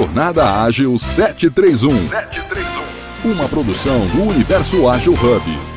[0.00, 2.08] Jornada Ágil 731.
[2.08, 3.32] 731.
[3.32, 5.69] Uma produção do Universo Ágil Hub.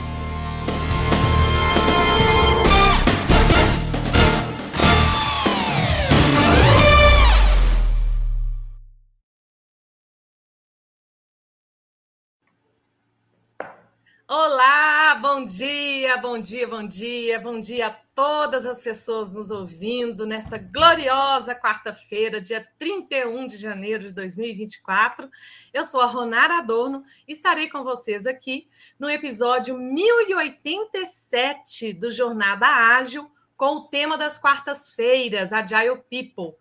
[15.34, 20.60] Bom dia, bom dia, bom dia, bom dia a todas as pessoas nos ouvindo nesta
[20.60, 25.28] gloriosa quarta-feira, dia 31 de janeiro de 2024.
[25.74, 32.68] Eu sou a Ronara Adorno e estarei com vocês aqui no episódio 1087 do Jornada
[32.68, 33.28] Ágil,
[33.58, 36.54] com o tema das quartas-feiras, Agile People.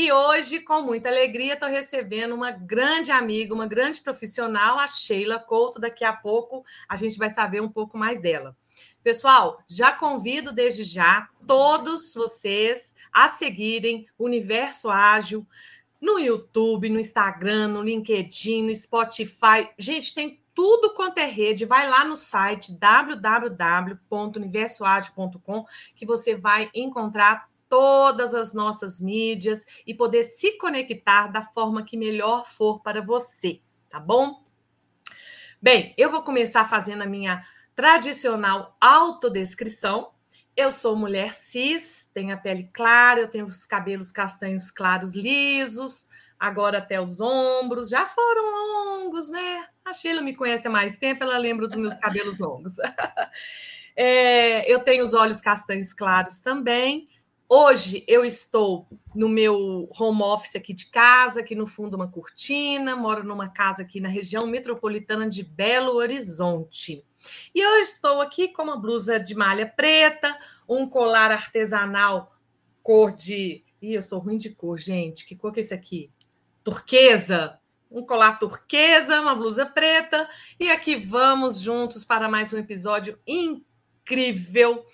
[0.00, 5.40] E hoje, com muita alegria, estou recebendo uma grande amiga, uma grande profissional, a Sheila
[5.40, 5.80] Couto.
[5.80, 8.56] Daqui a pouco a gente vai saber um pouco mais dela.
[9.02, 15.44] Pessoal, já convido desde já todos vocês a seguirem Universo Ágil
[16.00, 19.68] no YouTube, no Instagram, no LinkedIn, no Spotify.
[19.76, 21.64] Gente, tem tudo quanto é rede.
[21.64, 30.22] Vai lá no site www.universoagil.com que você vai encontrar todas as nossas mídias e poder
[30.22, 34.44] se conectar da forma que melhor for para você, tá bom?
[35.60, 40.12] Bem, eu vou começar fazendo a minha tradicional autodescrição.
[40.56, 46.08] Eu sou mulher cis, tenho a pele clara, eu tenho os cabelos castanhos claros lisos,
[46.38, 49.66] agora até os ombros, já foram longos, né?
[49.84, 52.74] A Sheila me conhece há mais tempo, ela lembra dos meus cabelos longos.
[54.00, 57.08] É, eu tenho os olhos castanhos claros também,
[57.50, 62.94] Hoje eu estou no meu home office aqui de casa, aqui no fundo uma cortina,
[62.94, 67.02] moro numa casa aqui na região metropolitana de Belo Horizonte.
[67.54, 70.38] E eu estou aqui com uma blusa de malha preta,
[70.68, 72.36] um colar artesanal
[72.82, 73.64] cor de.
[73.80, 75.24] Ih, eu sou ruim de cor, gente.
[75.24, 76.10] Que cor que é esse aqui?
[76.62, 77.58] Turquesa.
[77.90, 80.28] Um colar turquesa, uma blusa preta.
[80.60, 84.84] E aqui vamos juntos para mais um episódio incrível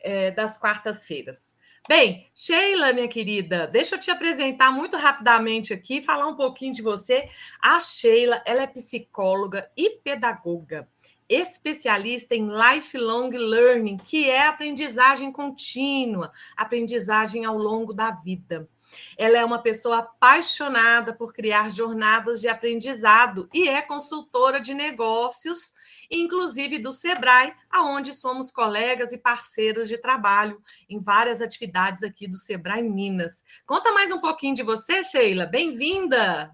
[0.00, 1.54] é, das quartas-feiras.
[1.88, 6.82] Bem, Sheila, minha querida, deixa eu te apresentar muito rapidamente aqui, falar um pouquinho de
[6.82, 7.28] você.
[7.60, 10.88] A Sheila, ela é psicóloga e pedagoga,
[11.28, 18.68] especialista em lifelong learning, que é aprendizagem contínua, aprendizagem ao longo da vida.
[19.16, 25.72] Ela é uma pessoa apaixonada por criar jornadas de aprendizado e é consultora de negócios,
[26.10, 32.36] inclusive do Sebrae, aonde somos colegas e parceiras de trabalho em várias atividades aqui do
[32.36, 33.44] Sebrae Minas.
[33.64, 35.46] Conta mais um pouquinho de você, Sheila.
[35.46, 36.52] Bem-vinda!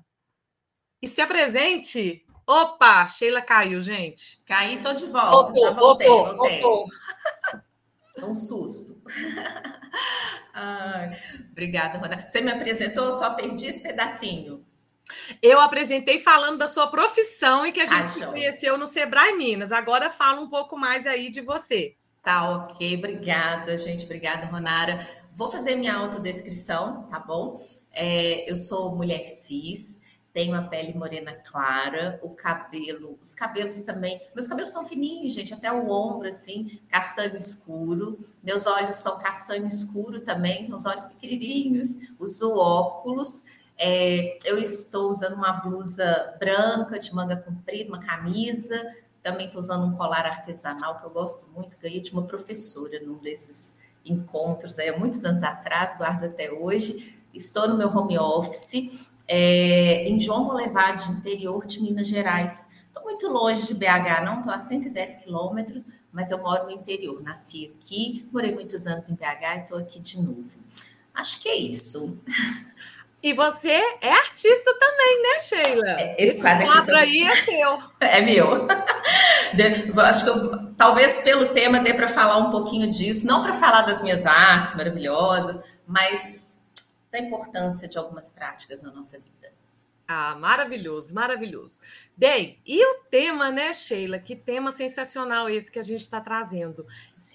[1.00, 2.24] E se apresente.
[2.46, 4.40] Opa, Sheila caiu, gente.
[4.44, 5.30] Caí, tô de volta.
[5.30, 6.60] Voltou, Já voltei, voltou, voltei.
[6.60, 6.88] Voltou.
[8.22, 9.00] um susto.
[10.52, 11.10] Ai,
[11.50, 12.26] obrigada, Rona.
[12.28, 14.65] Você me apresentou, só perdi esse pedacinho.
[15.40, 19.72] Eu apresentei falando da sua profissão e que a gente se conheceu no Sebrae Minas.
[19.72, 21.96] Agora fala um pouco mais aí de você.
[22.22, 24.04] Tá ok, obrigada, gente.
[24.04, 24.98] Obrigada, Ronara.
[25.32, 27.56] Vou fazer minha autodescrição, tá bom?
[27.92, 30.00] É, eu sou mulher cis,
[30.32, 34.20] tenho a pele morena clara, o cabelo, os cabelos também.
[34.34, 38.18] Meus cabelos são fininhos, gente, até o ombro, assim, castanho escuro.
[38.42, 41.96] Meus olhos são castanho escuro também, tem os olhos pequenininhos.
[42.18, 43.44] Uso óculos.
[43.78, 48.94] É, eu estou usando uma blusa branca de manga comprida, uma camisa.
[49.22, 51.76] Também estou usando um colar artesanal que eu gosto muito.
[51.78, 57.18] Ganhei de uma professora num desses encontros há muitos anos atrás, guardo até hoje.
[57.34, 62.66] Estou no meu home office é, em João Molevade, interior de Minas Gerais.
[62.86, 67.22] Estou muito longe de BH, não, estou a 110 quilômetros, mas eu moro no interior.
[67.22, 70.58] Nasci aqui, morei muitos anos em BH e estou aqui de novo.
[71.12, 72.18] Acho que é isso.
[73.26, 76.00] E você é artista também, né, Sheila?
[76.00, 77.82] É, esse, esse quadro, quadro aí é seu.
[77.98, 78.68] É meu.
[80.00, 83.82] Acho que eu, talvez pelo tema dê para falar um pouquinho disso, não para falar
[83.82, 86.56] das minhas artes maravilhosas, mas
[87.10, 89.52] da importância de algumas práticas na nossa vida.
[90.06, 91.80] Ah, maravilhoso, maravilhoso.
[92.16, 94.20] Bem, e o tema, né, Sheila?
[94.20, 96.86] Que tema sensacional esse que a gente está trazendo.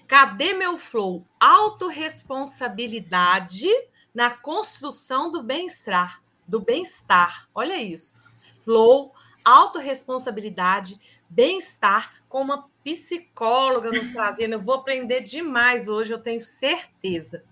[0.08, 1.26] Cadê meu flow?
[1.38, 3.68] Autoresponsabilidade
[4.14, 7.48] na construção do bem-estar, do bem-estar.
[7.54, 8.52] Olha isso.
[8.64, 9.14] Flow,
[9.44, 14.54] autorresponsabilidade, bem-estar, com uma psicóloga nos trazendo.
[14.54, 17.44] Eu vou aprender demais hoje, eu tenho certeza.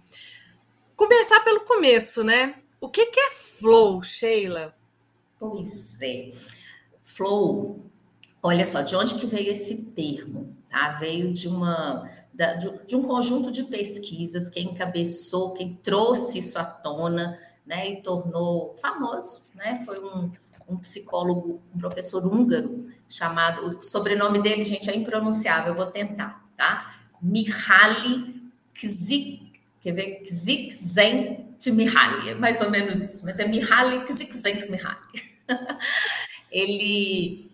[0.96, 2.56] Começar pelo começo, né?
[2.80, 4.74] O que, que é flow, Sheila?
[5.38, 6.30] Pois é.
[7.00, 7.80] Flow,
[8.42, 10.54] olha só, de onde que veio esse termo?
[10.68, 10.92] Tá?
[10.92, 12.08] Veio de uma
[12.86, 18.74] de, um conjunto de pesquisas, quem encabeçou, quem trouxe isso à tona, né, e tornou
[18.78, 19.82] famoso, né?
[19.84, 20.32] Foi um,
[20.68, 26.48] um psicólogo, um professor húngaro, chamado, o sobrenome dele, gente, é impronunciável, eu vou tentar,
[26.56, 27.00] tá?
[27.20, 28.40] Mihaly
[28.72, 30.22] Csikszentmihalyi, quer ver?
[30.22, 35.30] Csikszentmihalyi, é mais ou menos isso, mas é Mihaly Csikszentmihalyi.
[36.50, 37.50] ele,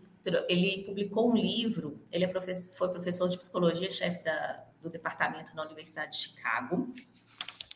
[0.48, 5.54] ele publicou um livro, ele é professor, foi professor de psicologia, chefe da, do departamento
[5.54, 6.92] na Universidade de Chicago,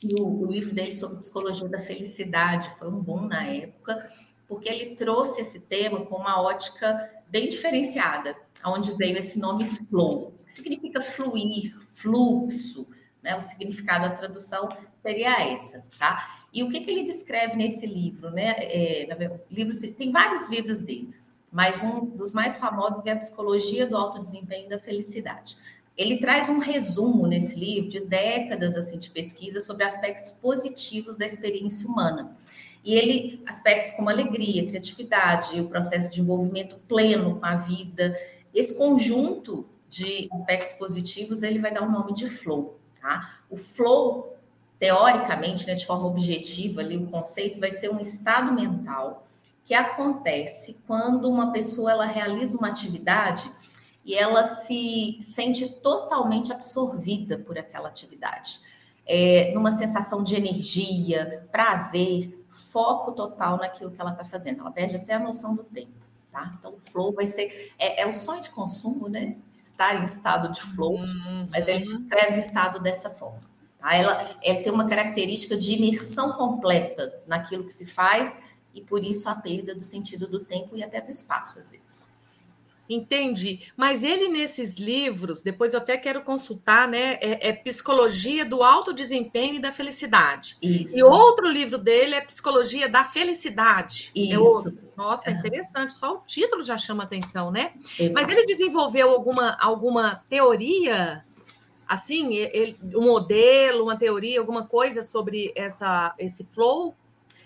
[0.03, 4.11] e o, o livro dele sobre psicologia da felicidade foi um bom na época,
[4.49, 8.35] porque ele trouxe esse tema com uma ótica bem diferenciada,
[8.65, 12.89] onde veio esse nome flow, significa fluir, fluxo,
[13.23, 13.37] né?
[13.37, 14.69] O significado da tradução
[15.03, 16.41] seria essa, tá?
[16.53, 18.55] E o que, que ele descreve nesse livro, né?
[18.59, 19.09] É,
[19.51, 21.15] livro, tem vários livros dele,
[21.53, 25.57] mas um dos mais famosos é a Psicologia do Alto Desempenho da Felicidade.
[26.01, 31.27] Ele traz um resumo nesse livro de décadas assim de pesquisa sobre aspectos positivos da
[31.27, 32.35] experiência humana.
[32.83, 38.19] E ele, aspectos como alegria, criatividade, o processo de envolvimento pleno com a vida,
[38.55, 43.43] esse conjunto de aspectos positivos, ele vai dar o nome de flow, tá?
[43.51, 44.35] O flow,
[44.79, 49.27] teoricamente, né, de forma objetiva, ali o conceito vai ser um estado mental
[49.63, 53.53] que acontece quando uma pessoa ela realiza uma atividade
[54.11, 58.59] e ela se sente totalmente absorvida por aquela atividade.
[59.07, 64.63] É, numa sensação de energia, prazer, foco total naquilo que ela está fazendo.
[64.63, 65.93] Ela perde até a noção do tempo,
[66.29, 66.53] tá?
[66.59, 67.73] Então, o flow vai ser...
[67.79, 69.37] É, é o sonho de consumo, né?
[69.57, 71.47] Estar em estado de flow, uhum.
[71.49, 73.49] mas ele descreve o estado dessa forma.
[73.79, 73.95] Tá?
[73.95, 78.37] Ela, ela tem uma característica de imersão completa naquilo que se faz
[78.75, 82.10] e, por isso, a perda do sentido do tempo e até do espaço, às vezes.
[82.91, 83.61] Entendi.
[83.77, 87.19] Mas ele, nesses livros, depois eu até quero consultar, né?
[87.21, 90.59] É, é Psicologia do Alto Desempenho e da Felicidade.
[90.61, 90.99] Isso.
[90.99, 94.11] E outro livro dele é Psicologia da Felicidade.
[94.17, 94.71] É Isso.
[94.71, 95.93] É Nossa, é interessante.
[95.93, 97.73] Só o título já chama atenção, né?
[97.97, 98.13] Exato.
[98.13, 101.25] Mas ele desenvolveu alguma, alguma teoria,
[101.87, 106.97] assim, ele, um modelo, uma teoria, alguma coisa sobre essa, esse flow?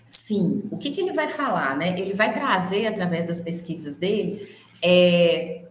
[0.07, 0.63] Sim.
[0.71, 1.99] O que, que ele vai falar, né?
[1.99, 5.65] Ele vai trazer, através das pesquisas dele, é,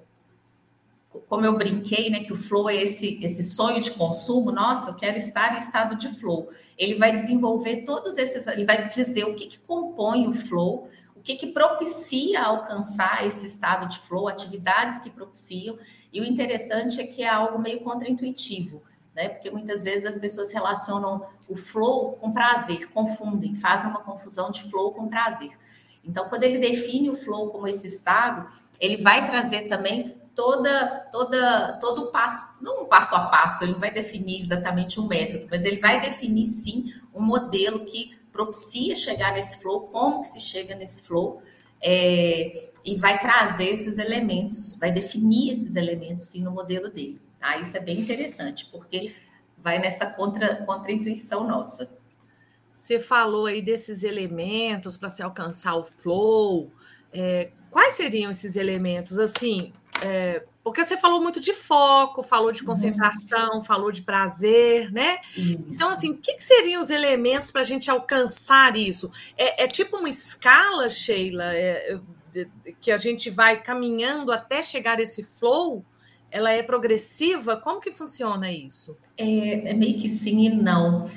[1.28, 4.94] como eu brinquei, né, que o flow é esse, esse sonho de consumo, nossa, eu
[4.94, 6.48] quero estar em estado de flow.
[6.76, 11.20] Ele vai desenvolver todos esses, ele vai dizer o que, que compõe o flow, o
[11.20, 15.78] que, que propicia alcançar esse estado de flow, atividades que propiciam,
[16.12, 18.82] e o interessante é que é algo meio contraintuitivo,
[19.14, 19.28] né?
[19.28, 24.62] Porque muitas vezes as pessoas relacionam o flow com prazer, confundem, fazem uma confusão de
[24.64, 25.56] flow com prazer.
[26.04, 28.46] Então, quando ele define o flow como esse estado,
[28.80, 33.72] ele vai trazer também toda, toda, todo o passo, não um passo a passo, ele
[33.72, 36.84] não vai definir exatamente um método, mas ele vai definir sim
[37.14, 41.40] um modelo que propicia chegar nesse flow, como que se chega nesse flow,
[41.80, 47.20] é, e vai trazer esses elementos, vai definir esses elementos sim no modelo dele.
[47.38, 47.58] Tá?
[47.58, 49.14] Isso é bem interessante, porque
[49.56, 51.90] vai nessa contra, contra-intuição nossa.
[52.74, 56.72] Você falou aí desses elementos para se alcançar o flow.
[57.12, 59.18] É, quais seriam esses elementos?
[59.18, 63.64] Assim, é, porque você falou muito de foco, falou de concentração, uhum.
[63.64, 65.18] falou de prazer, né?
[65.36, 65.66] Isso.
[65.74, 69.10] Então, assim, o que, que, seriam os elementos para a gente alcançar isso?
[69.36, 71.98] É, é, tipo uma escala, Sheila, é,
[72.80, 75.84] que a gente vai caminhando até chegar esse flow?
[76.30, 77.56] Ela é progressiva?
[77.56, 78.96] Como que funciona isso?
[79.18, 81.10] É, é meio que sim e não.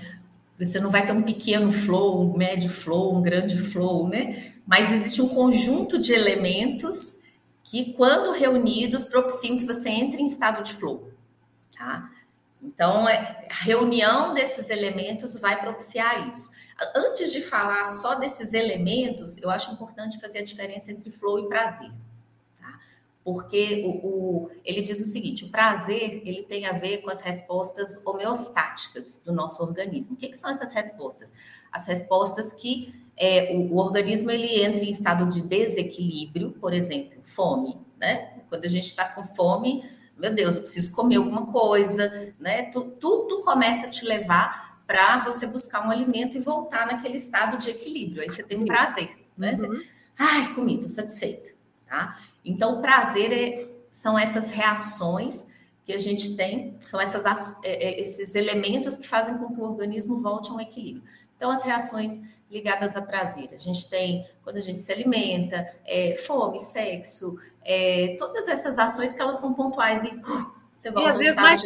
[0.57, 4.56] Você não vai ter um pequeno flow, um médio flow, um grande flow, né?
[4.67, 7.17] Mas existe um conjunto de elementos
[7.63, 11.09] que, quando reunidos, propiciam que você entre em estado de flow,
[11.75, 12.12] tá?
[12.62, 16.51] Então, é, a reunião desses elementos vai propiciar isso.
[16.95, 21.47] Antes de falar só desses elementos, eu acho importante fazer a diferença entre flow e
[21.47, 21.91] prazer
[23.27, 27.19] porque o, o, ele diz o seguinte: o prazer ele tem a ver com as
[27.19, 30.15] respostas homeostáticas do nosso organismo.
[30.15, 31.33] O que, que são essas respostas?
[31.69, 37.19] As respostas que é, o, o, organismo ele entra em estado de desequilíbrio, por exemplo,
[37.24, 38.33] fome, né?
[38.50, 39.83] Quando a gente está com fome,
[40.15, 42.63] meu Deus, eu preciso comer alguma coisa, né?
[42.63, 47.57] Tu, tudo começa a te levar para você buscar um alimento e voltar naquele estado
[47.57, 48.21] de equilíbrio.
[48.21, 49.51] Aí você tem um prazer, né?
[49.53, 49.57] Uhum.
[49.57, 49.88] Você,
[50.19, 51.51] Ai, comi, estou satisfeita,
[51.86, 52.19] tá?
[52.43, 55.45] Então, o prazer é, são essas reações
[55.83, 57.25] que a gente tem, são essas,
[57.63, 61.03] é, é, esses elementos que fazem com que o organismo volte a um equilíbrio.
[61.38, 63.50] Então, as reações ligadas a prazer.
[63.53, 69.13] A gente tem, quando a gente se alimenta, é, fome, sexo, é, todas essas ações
[69.13, 71.63] que elas são pontuais e uh, você volta e às vezes mais,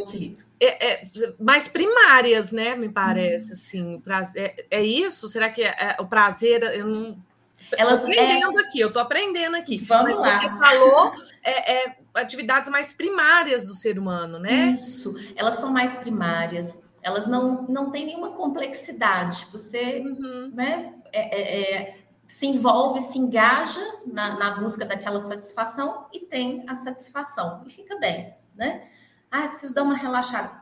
[0.60, 1.04] é, é,
[1.40, 2.76] mais primárias, né?
[2.76, 3.54] Me parece, hum.
[3.54, 4.00] assim.
[4.00, 5.30] Prazer, é, é, isso?
[5.30, 6.64] Será que é, o prazer...
[6.64, 7.32] Eu não...
[7.78, 9.78] Elas aprendendo aqui, eu estou aprendendo aqui.
[9.78, 10.40] Vamos Mas lá.
[10.40, 11.14] Você falou
[11.46, 14.72] é, atividades mais primárias do ser humano, né?
[14.74, 19.48] Isso, elas são mais primárias, elas não, não têm nenhuma complexidade.
[19.52, 20.52] Você uhum.
[20.54, 27.62] né, é, se envolve, se engaja na, na, busca daquela satisfação e tem a satisfação
[27.66, 28.90] e fica bem, né?
[29.30, 30.62] Ah, preciso dar uma relaxada,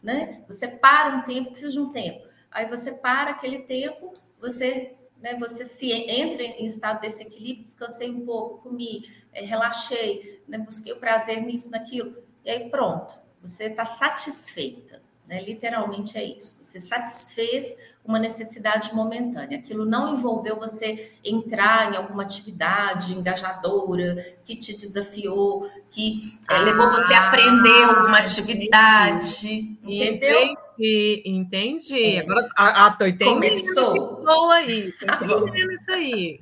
[0.00, 0.44] né?
[0.46, 2.26] Você para um tempo, precisa de um tempo.
[2.50, 5.34] Aí você para aquele tempo, você, né?
[5.34, 10.56] Você se entra em estado desse equilíbrio, descansei um pouco, comi, é, relaxei, né?
[10.56, 15.02] Busquei o prazer nisso, naquilo, e aí pronto, você está satisfeita.
[15.28, 15.42] Né?
[15.42, 16.58] Literalmente é isso.
[16.62, 19.58] Você satisfez uma necessidade momentânea.
[19.58, 26.90] Aquilo não envolveu você entrar em alguma atividade engajadora, que te desafiou, que é, levou
[26.90, 29.46] você a aprender ah, alguma atividade.
[29.46, 29.76] Entendi.
[29.84, 30.56] Entendeu?
[30.78, 31.22] Entendi.
[31.26, 32.16] entendi.
[32.16, 32.20] É.
[32.20, 34.50] Agora ah, tô entendendo Começou.
[34.50, 34.92] aí.
[34.92, 36.38] Tô entendendo isso aí.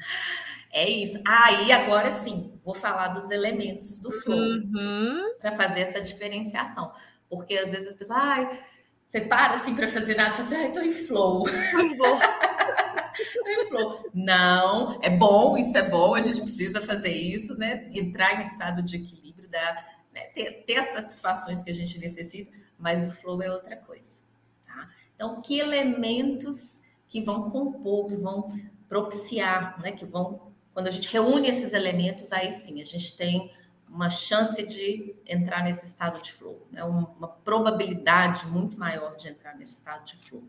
[0.73, 1.21] É isso.
[1.27, 5.25] Aí, ah, agora sim, vou falar dos elementos do flow uhum.
[5.41, 6.93] para fazer essa diferenciação.
[7.29, 8.59] Porque às vezes as pessoas, ai,
[9.07, 11.45] você para assim para fazer nada fala assim, ai, tô em flow.
[11.71, 14.11] tô em flow.
[14.13, 17.89] Não, é bom, isso é bom, a gente precisa fazer isso, né?
[17.93, 20.23] Entrar em estado de equilíbrio, da, né?
[20.35, 24.21] ter, ter as satisfações que a gente necessita, mas o flow é outra coisa.
[24.67, 24.91] Tá?
[25.15, 28.49] Então, que elementos que vão compor, que vão
[28.89, 29.93] propiciar, né?
[29.93, 33.53] Que vão, quando a gente reúne esses elementos, aí sim, a gente tem
[33.97, 36.85] uma chance de entrar nesse estado de flow, né?
[36.85, 40.45] uma probabilidade muito maior de entrar nesse estado de flow.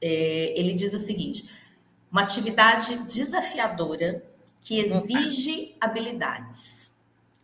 [0.00, 1.48] É, ele diz o seguinte:
[2.12, 4.22] uma atividade desafiadora
[4.60, 6.92] que exige habilidades.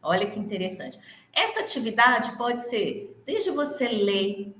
[0.02, 0.98] Olha que interessante.
[1.32, 4.54] Essa atividade pode ser desde você ler,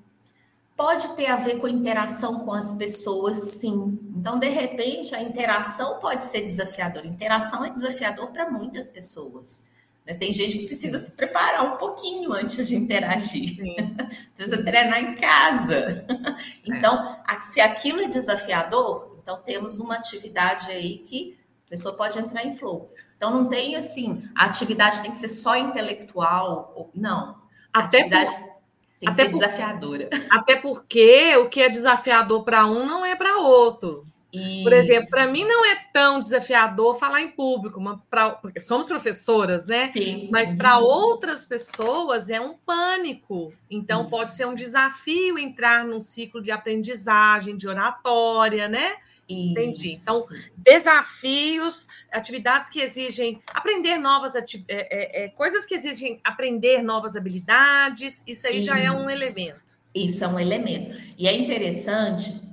[0.74, 3.98] pode ter a ver com interação com as pessoas, sim.
[4.16, 7.06] Então, de repente, a interação pode ser desafiadora.
[7.06, 9.68] Interação é desafiador para muitas pessoas.
[10.10, 10.14] Né?
[10.14, 13.56] Tem gente que precisa se preparar um pouquinho antes de interagir,
[14.34, 16.06] precisa treinar em casa.
[16.40, 16.76] É.
[16.76, 22.44] Então, se aquilo é desafiador, então temos uma atividade aí que a pessoa pode entrar
[22.44, 22.92] em flow.
[23.16, 27.36] Então, não tem assim, a atividade tem que ser só intelectual, ou, não.
[27.72, 28.60] A até atividade por,
[29.00, 30.10] tem que ser por, desafiadora.
[30.30, 34.06] Até porque o que é desafiador para um não é para outro.
[34.32, 34.62] Isso.
[34.62, 39.66] Por exemplo, para mim não é tão desafiador falar em público, pra, porque somos professoras,
[39.66, 39.90] né?
[39.92, 40.28] Sim.
[40.30, 43.52] Mas para outras pessoas é um pânico.
[43.68, 44.10] Então Isso.
[44.10, 48.96] pode ser um desafio entrar num ciclo de aprendizagem, de oratória, né?
[49.28, 49.50] Isso.
[49.50, 49.96] Entendi.
[50.00, 50.24] Então,
[50.56, 58.22] desafios, atividades que exigem aprender novas é, é, é, coisas que exigem aprender novas habilidades,
[58.26, 59.60] isso aí já é um elemento.
[59.94, 60.96] Isso é um elemento.
[61.18, 62.49] E é interessante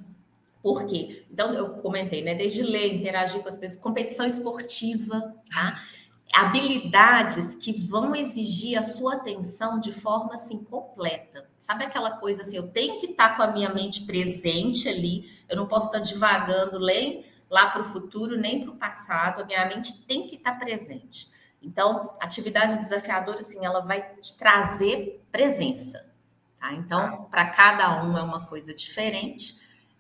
[0.62, 1.26] por quê?
[1.32, 2.36] Então, eu comentei, né?
[2.36, 5.82] Desde ler, interagir com as pessoas, competição esportiva, tá?
[6.34, 11.50] habilidades que vão exigir a sua atenção de forma assim completa.
[11.58, 15.56] Sabe aquela coisa assim, eu tenho que estar com a minha mente presente ali, eu
[15.56, 19.66] não posso estar divagando nem lá para o futuro, nem para o passado, a minha
[19.66, 21.30] mente tem que estar presente.
[21.62, 26.14] Então, atividade desafiadora, assim, ela vai te trazer presença,
[26.60, 26.74] tá?
[26.74, 29.58] Então, para cada um é uma coisa diferente,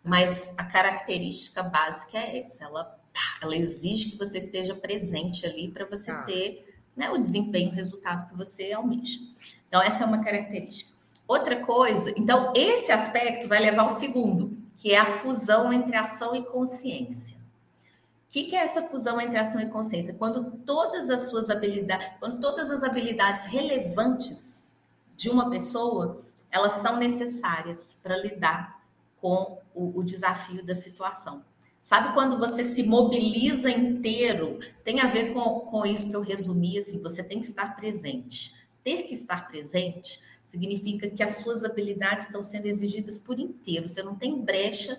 [0.08, 2.98] mas a característica básica é essa, ela,
[3.42, 6.24] ela exige que você esteja presente ali para você ah.
[6.24, 9.20] ter né, o desempenho, o resultado que você almeja.
[9.68, 10.92] Então, essa é uma característica.
[11.28, 16.34] Outra coisa, então, esse aspecto vai levar ao segundo, que é a fusão entre ação
[16.34, 17.36] e consciência.
[17.36, 20.14] O que, que é essa fusão entre ação e consciência?
[20.14, 24.74] Quando todas as suas habilidades, quando todas as habilidades relevantes
[25.18, 28.76] de uma pessoa, elas são necessárias para lidar
[29.21, 31.43] com o, o desafio da situação.
[31.81, 34.59] Sabe quando você se mobiliza inteiro?
[34.83, 38.53] Tem a ver com, com isso que eu resumi, assim, você tem que estar presente.
[38.83, 43.88] Ter que estar presente significa que as suas habilidades estão sendo exigidas por inteiro.
[43.88, 44.97] Você não tem brecha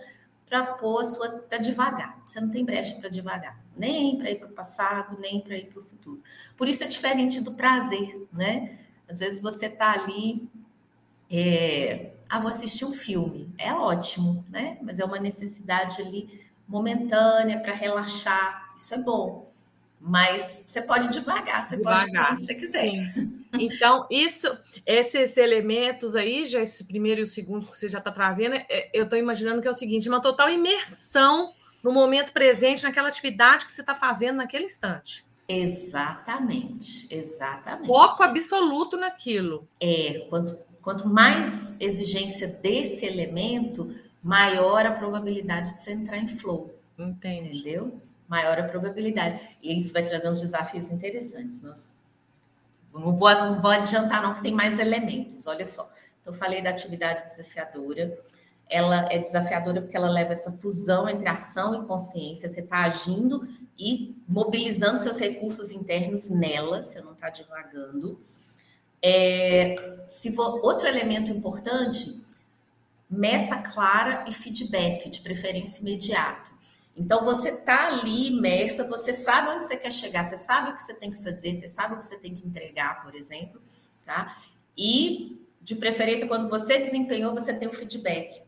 [0.48, 2.22] para pôr sua para devagar.
[2.25, 5.66] Você não tem brecha para devagar, nem para ir para o passado, nem para ir
[5.66, 6.22] para o futuro.
[6.56, 8.78] Por isso é diferente do prazer, né?
[9.06, 10.48] Às vezes você está ali
[11.30, 13.52] é, ah, vou assistir um filme.
[13.56, 14.78] É ótimo, né?
[14.82, 16.28] Mas é uma necessidade ali
[16.66, 18.75] momentânea para relaxar.
[18.76, 19.50] Isso é bom.
[20.00, 22.00] Mas você pode devagar, você devagar.
[22.00, 22.82] pode quando você quiser.
[22.82, 23.44] Sim.
[23.54, 24.47] Então, isso,
[24.85, 28.90] esses elementos aí, já esse primeiro e o segundo que você já está trazendo, é,
[28.92, 33.64] eu estou imaginando que é o seguinte: uma total imersão no momento presente, naquela atividade
[33.64, 35.25] que você está fazendo naquele instante.
[35.49, 37.87] Exatamente, exatamente.
[37.87, 39.66] Foco absoluto naquilo.
[39.80, 40.58] É, quando
[40.88, 46.75] Quanto mais exigência desse elemento, maior a probabilidade de você entrar em flow.
[46.99, 47.59] Entendi.
[47.59, 48.00] Entendeu?
[48.26, 49.38] Maior a probabilidade.
[49.62, 51.61] E isso vai trazer uns desafios interessantes.
[51.61, 51.92] Nós,
[52.90, 55.47] não, vou, não vou adiantar, não, que tem mais elementos.
[55.47, 55.87] Olha só.
[56.23, 58.18] Então, eu falei da atividade desafiadora.
[58.66, 62.49] Ela é desafiadora porque ela leva essa fusão entre ação e consciência.
[62.49, 63.47] Você está agindo
[63.78, 68.18] e mobilizando seus recursos internos nela, você não está divagando.
[69.02, 72.26] É, se for, outro elemento importante
[73.09, 76.52] meta clara e feedback, de preferência imediato.
[76.97, 80.83] Então, você está ali imersa, você sabe onde você quer chegar, você sabe o que
[80.83, 83.62] você tem que fazer, você sabe o que você tem que entregar, por exemplo,
[84.05, 84.37] tá?
[84.76, 88.43] E, de preferência, quando você desempenhou, você tem o feedback.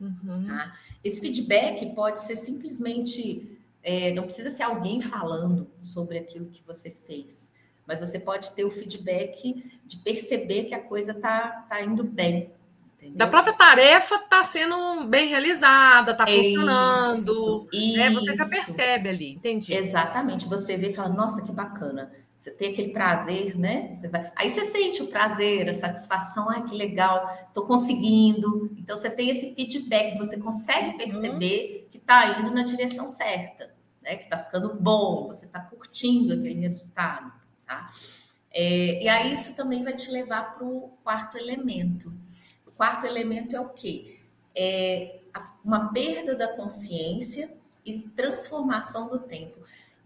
[0.00, 0.46] Uhum.
[0.46, 0.76] Tá?
[1.02, 6.90] Esse feedback pode ser simplesmente, é, não precisa ser alguém falando sobre aquilo que você
[6.90, 7.52] fez,
[7.86, 12.50] mas você pode ter o feedback de perceber que a coisa está tá indo bem,
[13.04, 13.18] Entendeu?
[13.18, 17.68] Da própria tarefa está sendo bem realizada, está funcionando.
[17.70, 18.10] Isso, né?
[18.10, 19.74] Você já percebe ali, entendi.
[19.74, 20.46] Exatamente.
[20.46, 22.10] Você vê e fala, nossa, que bacana.
[22.38, 23.94] Você tem aquele prazer, né?
[23.94, 24.30] Você vai...
[24.36, 28.70] Aí você sente o prazer, a satisfação, ai, que legal, estou conseguindo.
[28.78, 30.96] Então você tem esse feedback, você consegue uhum.
[30.98, 31.88] perceber uhum.
[31.90, 33.70] que está indo na direção certa,
[34.02, 34.16] né?
[34.16, 37.32] Que está ficando bom, você está curtindo aquele resultado,
[37.66, 37.90] tá?
[38.50, 42.12] É, e aí isso também vai te levar para o quarto elemento,
[42.76, 44.18] quarto elemento é o quê?
[44.54, 45.20] É
[45.64, 47.52] uma perda da consciência
[47.84, 49.58] e transformação do tempo.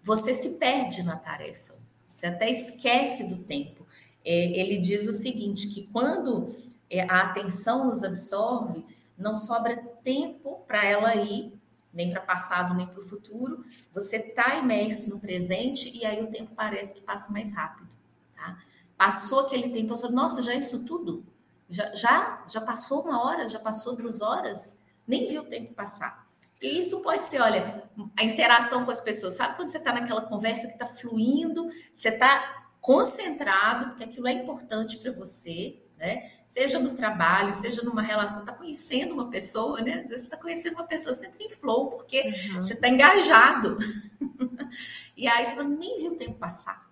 [0.03, 1.75] Você se perde na tarefa,
[2.11, 3.87] você até esquece do tempo.
[4.25, 6.55] É, ele diz o seguinte: que quando
[6.91, 8.85] é, a atenção nos absorve,
[9.17, 11.53] não sobra tempo para ela ir
[11.99, 13.65] nem para passado nem para o futuro.
[13.91, 17.89] Você está imerso no presente e aí o tempo parece que passa mais rápido.
[18.37, 18.57] Tá?
[18.97, 21.27] Passou aquele tempo, você fala, nossa, já é isso tudo?
[21.69, 26.25] Já, já, já passou uma hora, já passou duas horas, nem viu o tempo passar.
[26.63, 29.35] E isso pode ser, olha, a interação com as pessoas.
[29.35, 34.33] Sabe quando você está naquela conversa que está fluindo, você está concentrado, porque aquilo é
[34.33, 36.31] importante para você, né?
[36.47, 39.95] Seja no trabalho, seja numa relação, está conhecendo uma pessoa, né?
[39.95, 42.63] Às vezes você está conhecendo uma pessoa, você entra em flow, porque uhum.
[42.63, 43.79] você está engajado.
[45.17, 46.89] e aí você nem viu o tempo passar.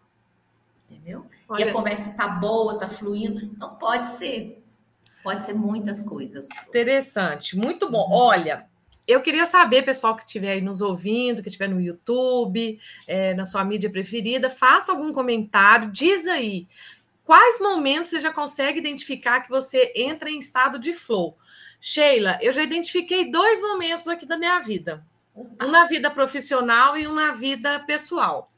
[0.84, 1.24] Entendeu?
[1.48, 3.44] Olha, e a conversa está boa, está fluindo.
[3.44, 4.62] Então pode ser.
[5.22, 6.46] Pode ser muitas coisas.
[6.68, 8.06] Interessante, muito bom.
[8.06, 8.12] Uhum.
[8.12, 8.66] Olha,
[9.08, 13.44] eu queria saber, pessoal que estiver aí nos ouvindo, que estiver no YouTube, é, na
[13.44, 16.68] sua mídia preferida, faça algum comentário, diz aí
[17.26, 21.36] quais momentos você já consegue identificar que você entra em estado de flow.
[21.80, 25.04] Sheila, eu já identifiquei dois momentos aqui da minha vida.
[25.36, 28.48] Um na vida profissional e um na vida pessoal.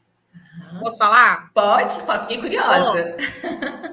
[0.80, 1.50] Posso falar?
[1.52, 3.16] Pode, pode, fiquei curiosa.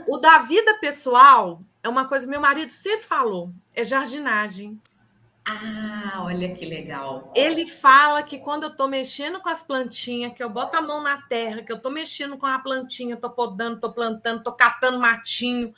[0.05, 4.79] Bom, o da vida pessoal é uma coisa que meu marido sempre falou: é jardinagem.
[5.47, 7.31] Ah, olha que legal.
[7.36, 11.03] Ele fala que quando eu estou mexendo com as plantinhas, que eu boto a mão
[11.03, 14.99] na terra, que eu estou mexendo com a plantinha, estou podando, estou plantando, estou catando
[14.99, 15.71] matinho,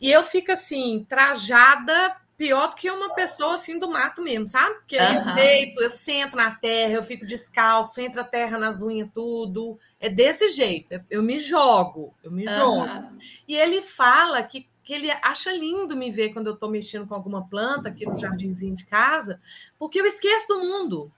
[0.00, 4.74] e eu fico assim, trajada pior do que uma pessoa assim do mato mesmo, sabe?
[4.76, 5.28] Porque uhum.
[5.28, 9.78] eu deito, eu sento na terra, eu fico descalço, entra a terra nas unhas, tudo.
[10.00, 11.00] É desse jeito.
[11.10, 12.54] Eu me jogo, eu me uhum.
[12.54, 13.18] jogo.
[13.46, 17.14] E ele fala que que ele acha lindo me ver quando eu estou mexendo com
[17.14, 19.38] alguma planta aqui no jardinzinho de casa,
[19.78, 21.12] porque eu esqueço do mundo.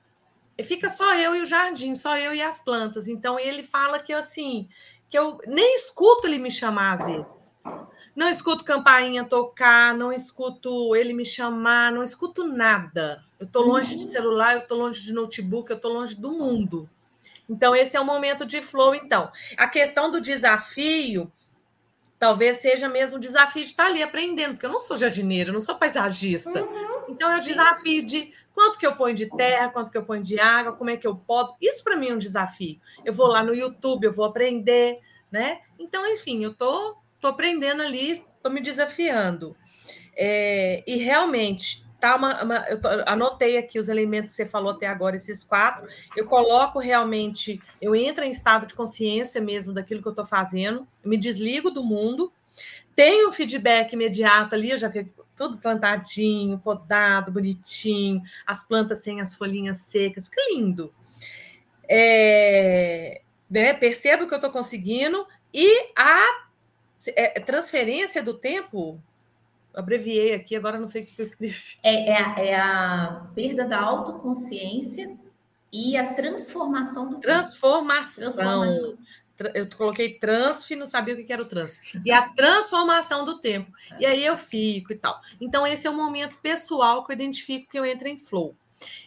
[0.59, 3.07] E fica só eu e o jardim, só eu e as plantas.
[3.07, 4.69] Então ele fala que assim,
[5.09, 7.55] que eu nem escuto ele me chamar às vezes.
[8.17, 13.25] Não escuto campainha tocar, não escuto ele me chamar, não escuto nada.
[13.39, 16.91] Eu estou longe de celular, eu estou longe de notebook, eu estou longe do mundo.
[17.49, 18.97] Então, esse é o momento de flow.
[18.97, 21.31] Então, a questão do desafio
[22.21, 25.55] talvez seja mesmo o desafio de estar ali aprendendo, porque eu não sou jardineira, eu
[25.55, 26.63] não sou paisagista.
[26.63, 27.07] Uhum.
[27.09, 30.39] Então o desafio de quanto que eu ponho de terra, quanto que eu ponho de
[30.39, 31.55] água, como é que eu podo.
[31.59, 32.79] Isso para mim é um desafio.
[33.07, 35.01] Eu vou lá no YouTube, eu vou aprender,
[35.33, 35.63] né?
[35.79, 39.57] Então, enfim, eu tô, tô aprendendo ali, tô me desafiando.
[40.15, 44.87] É, e realmente tá uma, uma, eu anotei aqui os elementos que você falou até
[44.87, 45.87] agora, esses quatro.
[46.17, 50.87] Eu coloco realmente, eu entro em estado de consciência mesmo daquilo que eu estou fazendo,
[51.05, 52.33] me desligo do mundo,
[52.97, 59.35] tenho feedback imediato ali, eu já vi tudo plantadinho, podado, bonitinho, as plantas sem as
[59.35, 60.93] folhinhas secas, fica lindo.
[61.89, 66.47] É, né, percebo que eu estou conseguindo e a
[67.17, 69.03] é, transferência do tempo
[69.75, 71.57] abreviei aqui, agora não sei o que eu escrevi.
[71.83, 75.17] É, é, a, é a perda da autoconsciência
[75.73, 78.25] e a transformação do transformação.
[78.25, 78.99] transformação.
[79.55, 81.81] eu coloquei transf, não sabia o que era o transf.
[82.05, 83.73] E a transformação do tempo.
[83.99, 85.21] E aí eu fico e tal.
[85.41, 88.57] Então, esse é o momento pessoal que eu identifico que eu entro em flow.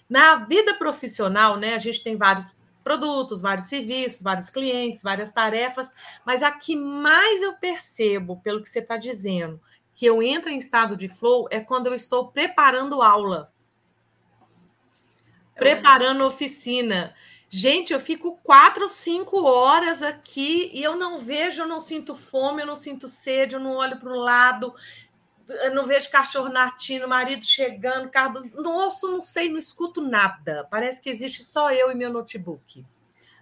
[0.09, 5.91] Na vida profissional, né, a gente tem vários produtos, vários serviços, vários clientes, várias tarefas,
[6.25, 9.59] mas a que mais eu percebo, pelo que você está dizendo,
[9.93, 13.51] que eu entro em estado de flow é quando eu estou preparando aula,
[15.55, 17.15] preparando oficina.
[17.49, 22.63] Gente, eu fico quatro, cinco horas aqui e eu não vejo, eu não sinto fome,
[22.63, 24.73] eu não sinto sede, eu não olho para o lado,
[25.47, 28.49] eu não vejo cachorro latindo, marido chegando, carro.
[28.55, 30.67] Nossa, não sei, não escuto nada.
[30.71, 32.83] Parece que existe só eu e meu notebook.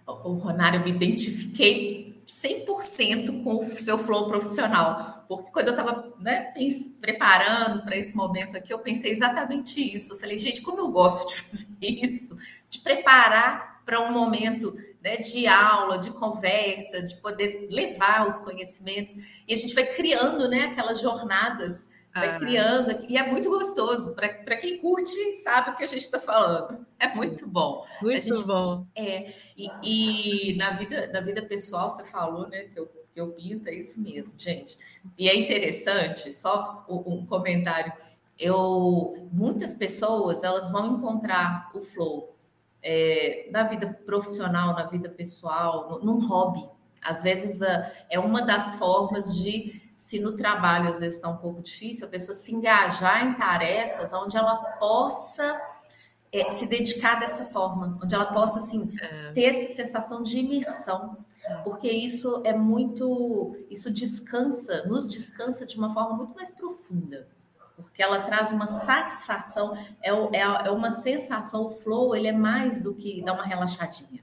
[0.06, 6.12] O Ronário, eu me identifiquei 100% com o seu flow profissional, porque quando eu estava
[6.18, 6.52] né,
[7.00, 10.14] preparando para esse momento aqui, eu pensei exatamente isso.
[10.14, 12.36] Eu falei, gente, como eu gosto de fazer isso,
[12.68, 19.14] de preparar para um momento né, de aula, de conversa, de poder levar os conhecimentos,
[19.46, 24.14] e a gente vai criando né, aquelas jornadas vai ah, criando, e é muito gostoso.
[24.14, 26.86] Para quem curte, sabe o que a gente está falando.
[26.98, 27.84] É muito bom.
[28.02, 28.86] Muito gente, bom.
[28.94, 33.28] É, e, e, na, vida, na vida pessoal, você falou, né, que eu, que eu
[33.32, 34.76] pinto, é isso mesmo, gente.
[35.18, 37.92] E é interessante, só um, comentário.
[38.38, 42.36] Eu, muitas pessoas, elas vão encontrar o flow
[42.82, 46.68] é, na vida profissional, na vida pessoal, no, num hobby.
[47.00, 47.60] Às vezes,
[48.10, 52.10] é uma das formas de se no trabalho às vezes está um pouco difícil, a
[52.10, 55.62] pessoa se engajar em tarefas onde ela possa
[56.32, 59.30] é, se dedicar dessa forma, onde ela possa assim é.
[59.30, 61.54] ter essa sensação de imersão, é.
[61.58, 67.28] porque isso é muito, isso descansa, nos descansa de uma forma muito mais profunda,
[67.76, 72.80] porque ela traz uma satisfação, é, é, é uma sensação, o flow ele é mais
[72.80, 74.21] do que dar uma relaxadinha,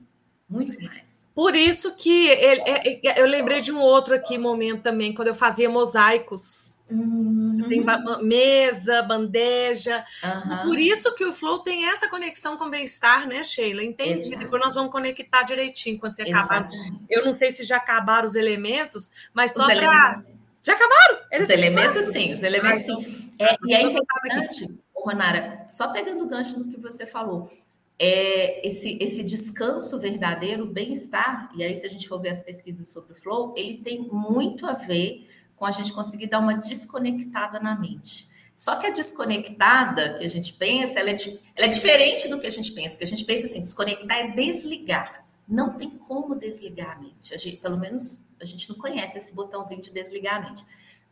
[0.65, 1.27] muito mais.
[1.33, 5.29] Por isso que ele, é, é, eu lembrei de um outro aqui momento também, quando
[5.29, 6.73] eu fazia mosaicos.
[6.89, 7.65] Uhum.
[7.69, 7.85] Tem
[8.23, 10.03] mesa, bandeja.
[10.23, 10.57] Uhum.
[10.63, 13.83] Por isso que o Flow tem essa conexão com o bem-estar, né, Sheila?
[13.83, 14.29] Entende?
[14.35, 16.67] Depois nós vamos conectar direitinho quando você acabar.
[17.09, 20.21] Eu não sei se já acabaram os elementos, mas só para.
[20.65, 21.19] Já acabaram?
[21.31, 23.31] Eles os elementos, sim, os elementos, sim.
[23.39, 27.49] É, e é interessante, Ronara, só pegando o gancho no que você falou
[27.99, 32.87] é esse, esse descanso verdadeiro, bem-estar, e aí se a gente for ver as pesquisas
[32.87, 37.59] sobre o flow, ele tem muito a ver com a gente conseguir dar uma desconectada
[37.59, 38.29] na mente.
[38.55, 41.17] Só que a desconectada que a gente pensa, ela é,
[41.55, 42.97] ela é diferente do que a gente pensa.
[42.97, 45.25] Que a gente pensa assim, desconectar é desligar.
[45.47, 47.33] Não tem como desligar a mente.
[47.33, 50.63] A gente, pelo menos a gente não conhece esse botãozinho de desligar a mente.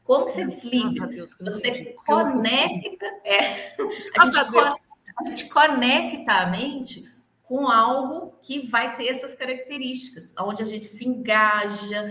[0.04, 1.08] Como que você desliga?
[1.08, 3.06] Deus, você conecta.
[3.26, 3.76] É,
[4.20, 4.87] a gente conecta
[5.20, 7.04] a gente conecta a mente
[7.44, 12.06] com algo que vai ter essas características, onde a gente se engaja,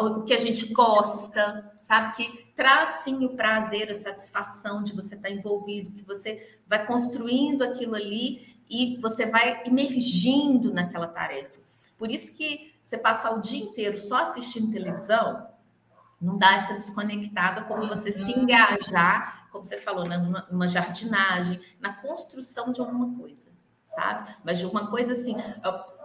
[0.00, 2.16] o que a gente gosta, sabe?
[2.16, 7.62] Que traz sim o prazer, a satisfação de você estar envolvido, que você vai construindo
[7.62, 11.60] aquilo ali e você vai emergindo naquela tarefa.
[11.96, 15.46] Por isso que você passar o dia inteiro só assistindo televisão,
[16.20, 21.92] não dá essa desconectada como você se engajar, como você falou, numa, numa jardinagem, na
[21.92, 23.48] construção de alguma coisa,
[23.86, 24.30] sabe?
[24.44, 25.34] Mas de uma coisa assim,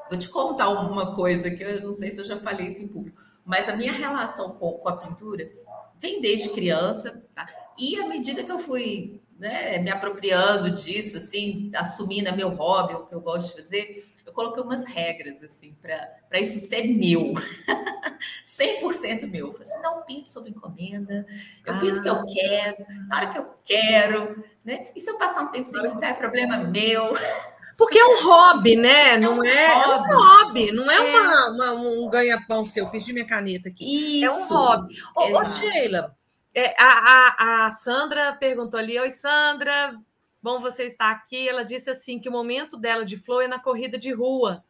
[0.10, 2.88] vou te contar uma coisa que eu não sei se eu já falei isso em
[2.88, 5.52] público, mas a minha relação com, com a pintura
[6.00, 7.48] vem desde criança, tá?
[7.78, 13.06] E à medida que eu fui né, me apropriando disso, assim, assumindo meu hobby, o
[13.06, 17.34] que eu gosto de fazer, eu coloquei umas regras, assim, para isso ser meu.
[18.46, 19.48] 100% meu.
[19.48, 21.26] Eu falei assim, não pinto sob encomenda,
[21.66, 21.80] eu ah.
[21.80, 24.88] pinto o que eu quero, na hora que eu quero, né?
[24.96, 27.14] E se eu passar um tempo sem pintar, é problema meu.
[27.78, 29.18] Porque é um hobby, né?
[29.18, 30.10] Não é, é, um, hobby.
[30.10, 31.20] É um hobby, não é, é.
[31.20, 32.88] Uma, uma, um ganha-pão seu.
[32.88, 34.24] Perdi minha caneta aqui.
[34.24, 34.54] Isso.
[34.54, 34.96] É um hobby.
[35.14, 36.16] Ô, ô Sheila,
[36.54, 39.94] é, a, a, a Sandra perguntou ali: Oi, Sandra,
[40.46, 41.50] bom você estar aqui.
[41.50, 44.64] Ela disse assim que o momento dela de flow é na corrida de rua.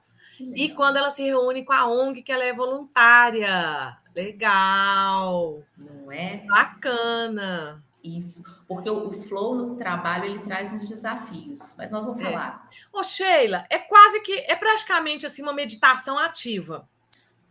[0.55, 3.97] E quando ela se reúne com a ONG, que ela é voluntária.
[4.15, 5.61] Legal.
[5.77, 6.45] Não é?
[6.47, 7.83] Bacana.
[8.01, 12.23] Isso, porque o, flow no trabalho ele traz uns desafios, mas nós vamos é.
[12.23, 12.69] falar.
[12.93, 16.87] Ô, Sheila, é quase que é praticamente assim uma meditação ativa.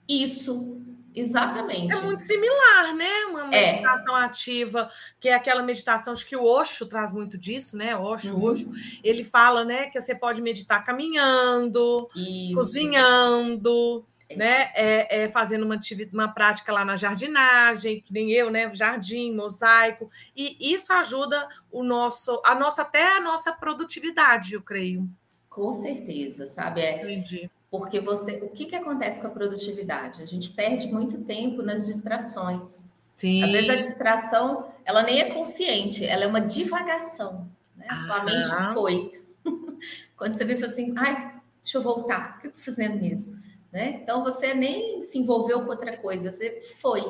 [0.09, 0.81] Isso,
[1.15, 1.93] exatamente.
[1.95, 3.27] É muito similar, né?
[3.31, 3.73] Uma é.
[3.73, 4.25] meditação é.
[4.25, 7.97] ativa, que é aquela meditação, acho que o Osho traz muito disso, né?
[7.97, 8.45] Osho, uhum.
[8.45, 8.73] Osho,
[9.03, 12.55] ele fala, né, que você pode meditar caminhando, Isso.
[12.55, 14.37] cozinhando, é.
[14.37, 14.73] né?
[14.75, 15.79] É, é, fazendo uma,
[16.13, 18.75] uma prática lá na jardinagem, que nem eu, né?
[18.75, 25.09] Jardim, mosaico, e isso ajuda o nosso, a nossa até a nossa produtividade, eu creio.
[25.49, 26.81] Com certeza, sabe?
[26.81, 30.23] É, Entendi Porque você, o que, que acontece com a produtividade?
[30.23, 32.85] A gente perde muito tempo nas distrações.
[33.17, 33.43] Sim.
[33.43, 37.51] Às vezes a distração, ela nem é consciente, ela é uma divagação.
[37.77, 37.87] Né?
[37.89, 38.25] A sua ah.
[38.25, 39.25] mente foi.
[40.17, 43.43] Quando você vê, assim, ai, deixa eu voltar, o que eu estou fazendo mesmo?
[43.73, 43.99] Né?
[44.01, 47.03] Então você nem se envolveu com outra coisa, você foi.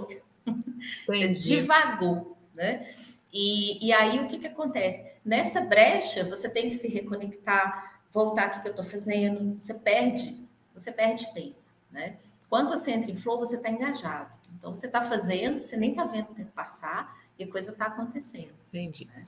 [1.07, 2.87] Você divagou, né?
[3.33, 5.05] E, e aí o que, que acontece?
[5.25, 10.44] Nessa brecha, você tem que se reconectar, voltar o que eu estou fazendo, você perde,
[10.75, 11.57] você perde tempo,
[11.91, 12.17] né?
[12.49, 14.33] Quando você entra em flow, você está engajado.
[14.57, 17.87] Então você está fazendo, você nem está vendo o tempo passar e a coisa está
[17.87, 18.53] acontecendo.
[18.69, 19.07] Entendi.
[19.07, 19.25] Né?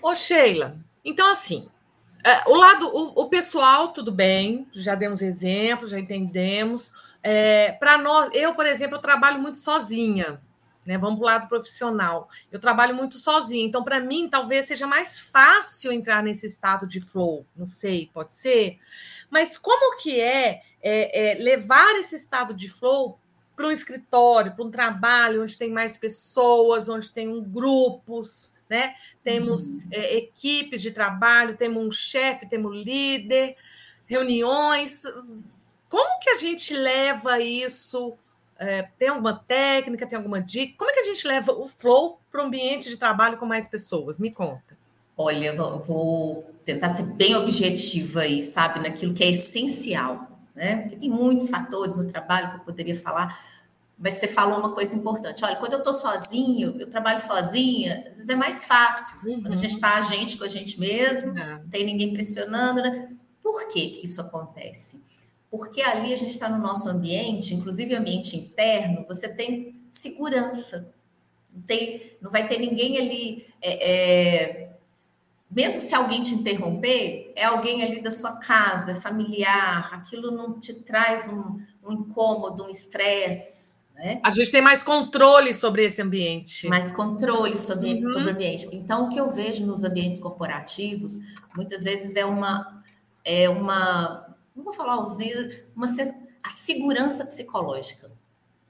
[0.00, 1.68] Ô, Sheila, então assim,
[2.24, 6.92] é, o lado, o, o, pessoal, tudo bem, já demos exemplos, já entendemos.
[7.22, 10.40] É, Para nós, eu, por exemplo, eu trabalho muito sozinha.
[10.84, 10.98] Né?
[10.98, 12.28] Vamos para o lado profissional.
[12.50, 17.00] Eu trabalho muito sozinha, então para mim talvez seja mais fácil entrar nesse estado de
[17.00, 17.46] flow.
[17.56, 18.78] Não sei, pode ser.
[19.30, 23.18] Mas como que é, é, é levar esse estado de flow
[23.54, 28.94] para um escritório, para um trabalho onde tem mais pessoas, onde tem um grupos, né?
[29.22, 29.82] Temos uhum.
[29.90, 33.56] é, equipes de trabalho, temos um chefe, temos líder,
[34.06, 35.02] reuniões.
[35.88, 38.16] Como que a gente leva isso
[38.62, 40.74] é, tem alguma técnica, tem alguma dica?
[40.78, 43.66] Como é que a gente leva o flow para o ambiente de trabalho com mais
[43.66, 44.20] pessoas?
[44.20, 44.78] Me conta.
[45.16, 50.76] Olha, vou tentar ser bem objetiva aí, sabe, naquilo que é essencial, né?
[50.76, 53.36] Porque tem muitos fatores no trabalho que eu poderia falar,
[53.98, 55.44] mas você falou uma coisa importante.
[55.44, 59.16] Olha, quando eu estou sozinho, eu trabalho sozinha, às vezes é mais fácil.
[59.24, 59.42] Uhum.
[59.42, 61.34] Quando a gente está a gente com a gente mesmo, uhum.
[61.34, 63.10] não tem ninguém pressionando, né?
[63.42, 65.00] Por que, que isso acontece?
[65.52, 70.90] Porque ali a gente está no nosso ambiente, inclusive ambiente interno, você tem segurança.
[71.54, 73.46] Não, tem, não vai ter ninguém ali.
[73.60, 74.72] É, é,
[75.50, 80.58] mesmo se alguém te interromper, é alguém ali da sua casa, é familiar, aquilo não
[80.58, 83.76] te traz um, um incômodo, um estresse.
[83.94, 84.20] Né?
[84.24, 86.66] A gente tem mais controle sobre esse ambiente.
[86.66, 88.10] Mais controle sobre, uhum.
[88.10, 88.68] sobre o ambiente.
[88.72, 91.18] Então, o que eu vejo nos ambientes corporativos,
[91.54, 92.82] muitas vezes é uma,
[93.22, 95.86] é uma não vou falar ausência, uma,
[96.42, 98.10] a segurança psicológica,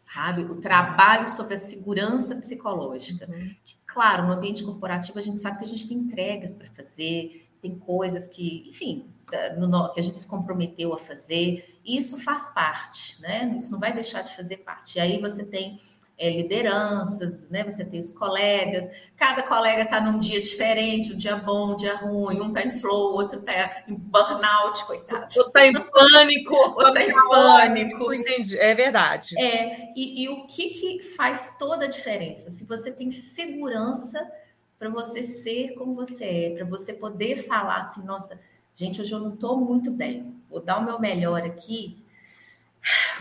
[0.02, 0.42] sabe?
[0.44, 3.28] O trabalho sobre a segurança psicológica.
[3.28, 3.54] Uhum.
[3.64, 7.48] Que, claro, no ambiente corporativo a gente sabe que a gente tem entregas para fazer,
[7.60, 13.20] tem coisas que, enfim, que a gente se comprometeu a fazer, e isso faz parte,
[13.22, 13.54] né?
[13.56, 14.98] Isso não vai deixar de fazer parte.
[14.98, 15.80] E aí você tem
[16.18, 17.64] é, lideranças, né?
[17.64, 21.96] Você tem os colegas, cada colega está num dia diferente, um dia bom, um dia
[21.96, 25.22] ruim, um está em flow, outro está em burnout, coitado.
[25.22, 28.14] Outro está em pânico, outro está em pânico.
[28.14, 29.34] Entendi, é verdade.
[29.38, 32.50] É, e, e o que, que faz toda a diferença?
[32.50, 34.30] Se você tem segurança
[34.78, 38.38] para você ser como você é, para você poder falar assim, nossa,
[38.74, 42.01] gente, hoje eu não estou muito bem, vou dar o meu melhor aqui,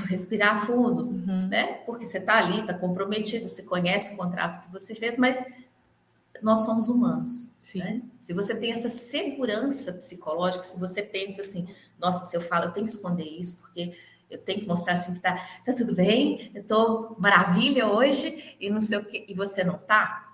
[0.08, 1.48] respirar fundo, uhum.
[1.48, 1.82] né?
[1.86, 5.44] Porque você está ali, está comprometido, você conhece o contrato que você fez, mas
[6.42, 7.50] nós somos humanos.
[7.76, 8.02] Né?
[8.20, 12.72] Se você tem essa segurança psicológica, se você pensa assim, nossa, se eu falo, eu
[12.72, 13.98] tenho que esconder isso, porque
[14.30, 15.36] eu tenho que mostrar assim que tá,
[15.66, 19.78] tá tudo bem, eu tô maravilha hoje, e não sei o que, e você não
[19.78, 20.34] tá,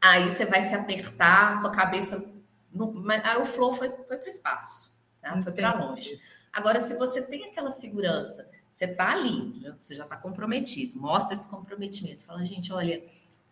[0.00, 2.24] aí você vai se apertar, sua cabeça.
[2.72, 5.40] No, aí o flow foi, foi para o espaço, tá?
[5.42, 6.20] foi para longe.
[6.52, 8.48] Agora, se você tem aquela segurança,
[8.80, 12.22] você está ali, você já está comprometido, mostra esse comprometimento.
[12.22, 13.02] Fala, gente, olha,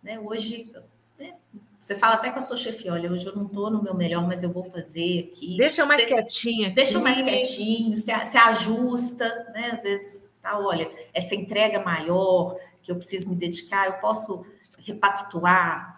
[0.02, 0.72] né, hoje.
[1.18, 1.34] Né,
[1.78, 4.26] você fala até com a sua chefe, olha, hoje eu não estou no meu melhor,
[4.26, 5.58] mas eu vou fazer aqui.
[5.58, 6.70] Deixa eu mais você, quietinha.
[6.70, 9.72] Deixa eu mais quietinho, você, você ajusta, né?
[9.72, 14.46] Às vezes, tá, olha, essa entrega maior que eu preciso me dedicar, eu posso
[14.78, 15.94] repactuar,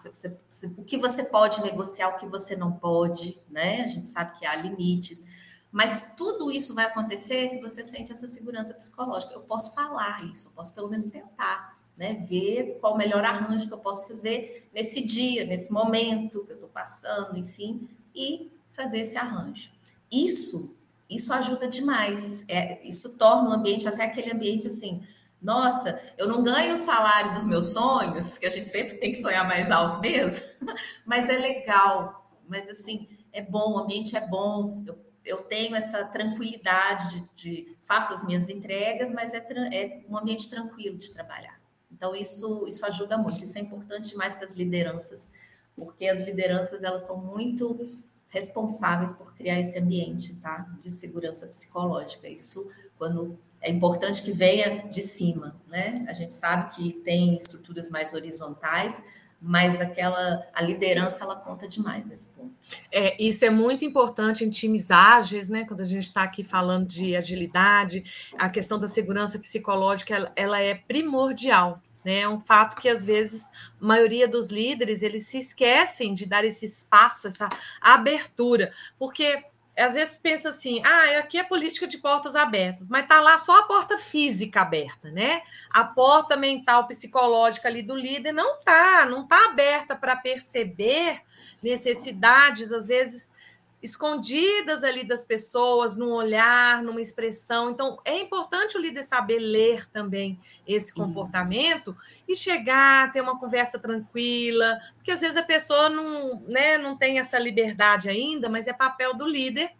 [0.77, 3.83] o que você pode negociar, o que você não pode, né?
[3.83, 5.23] A gente sabe que há limites.
[5.71, 9.33] Mas tudo isso vai acontecer se você sente essa segurança psicológica.
[9.33, 12.25] Eu posso falar isso, eu posso pelo menos tentar, né?
[12.29, 16.55] Ver qual o melhor arranjo que eu posso fazer nesse dia, nesse momento que eu
[16.55, 19.71] estou passando, enfim, e fazer esse arranjo.
[20.11, 20.75] Isso,
[21.09, 22.43] isso ajuda demais.
[22.49, 25.01] É, isso torna o ambiente até aquele ambiente assim.
[25.41, 29.21] Nossa, eu não ganho o salário dos meus sonhos, que a gente sempre tem que
[29.21, 30.45] sonhar mais alto mesmo,
[31.05, 32.29] mas é legal.
[32.47, 34.83] Mas assim, é bom, o ambiente é bom.
[34.85, 40.17] Eu eu tenho essa tranquilidade de, de faço as minhas entregas, mas é, é, um
[40.17, 41.59] ambiente tranquilo de trabalhar.
[41.91, 43.43] Então isso isso ajuda muito.
[43.43, 45.29] Isso é importante demais para as lideranças,
[45.75, 47.95] porque as lideranças elas são muito
[48.29, 50.67] responsáveis por criar esse ambiente, tá?
[50.81, 52.27] De segurança psicológica.
[52.27, 56.05] Isso quando é importante que venha de cima, né?
[56.07, 59.03] A gente sabe que tem estruturas mais horizontais,
[59.41, 62.51] mas aquela a liderança ela conta demais nesse ponto.
[62.91, 65.65] É, isso é muito importante em times ágeis, né?
[65.65, 70.61] Quando a gente está aqui falando de agilidade, a questão da segurança psicológica ela, ela
[70.61, 71.81] é primordial.
[72.05, 72.19] Né?
[72.19, 73.49] É um fato que às vezes
[73.79, 77.49] a maioria dos líderes eles se esquecem de dar esse espaço, essa
[77.79, 79.43] abertura, porque
[79.81, 83.59] às vezes pensa assim, ah, aqui é política de portas abertas, mas tá lá só
[83.59, 85.41] a porta física aberta, né?
[85.69, 91.21] A porta mental psicológica ali do líder não tá, não tá aberta para perceber
[91.61, 93.33] necessidades, às vezes
[93.81, 97.71] escondidas ali das pessoas, num olhar, numa expressão.
[97.71, 102.23] Então, é importante o líder saber ler também esse comportamento Isso.
[102.27, 107.17] e chegar, ter uma conversa tranquila, porque às vezes a pessoa não, né, não tem
[107.17, 109.71] essa liberdade ainda, mas é papel do líder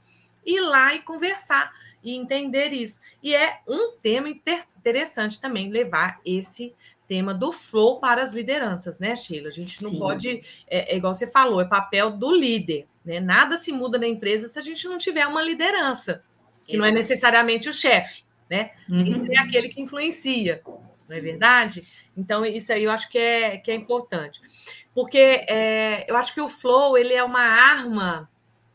[0.44, 1.72] ir lá e conversar
[2.04, 3.00] e entender isso.
[3.22, 6.74] E é um tema interessante também levar esse
[7.08, 9.50] tema do flow para as lideranças, né, Sheila?
[9.50, 9.86] A gente Sim.
[9.86, 13.20] não pode, é, é igual você falou, é papel do líder né?
[13.20, 16.24] Nada se muda na empresa se a gente não tiver uma liderança,
[16.66, 18.72] que não é necessariamente o chefe, né?
[18.90, 19.28] Uhum.
[19.32, 20.62] É aquele que influencia,
[21.10, 21.86] não é verdade?
[22.16, 24.40] Então, isso aí eu acho que é, que é importante.
[24.94, 28.30] Porque é, eu acho que o flow ele é uma arma,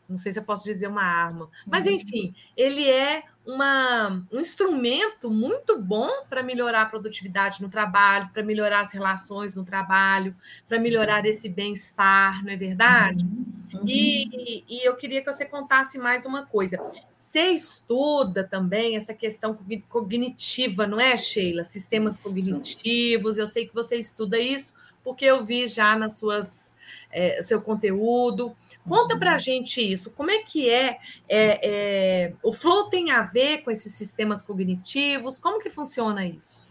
[0.07, 1.93] não sei se eu posso dizer uma arma, mas uhum.
[1.93, 8.43] enfim, ele é uma, um instrumento muito bom para melhorar a produtividade no trabalho, para
[8.43, 10.35] melhorar as relações no trabalho,
[10.67, 13.25] para melhorar esse bem-estar, não é verdade?
[13.73, 13.83] Uhum.
[13.87, 16.77] E, e eu queria que você contasse mais uma coisa.
[17.15, 19.57] Você estuda também essa questão
[19.87, 21.63] cognitiva, não é, Sheila?
[21.63, 22.23] Sistemas isso.
[22.27, 24.73] cognitivos, eu sei que você estuda isso,
[25.07, 26.73] porque eu vi já nas suas
[27.09, 28.53] é, seu conteúdo.
[28.85, 30.11] Conta para a gente isso.
[30.11, 30.97] Como é que é,
[31.29, 35.39] é, é, O Flow tem a ver com esses sistemas cognitivos?
[35.39, 36.67] Como que funciona isso?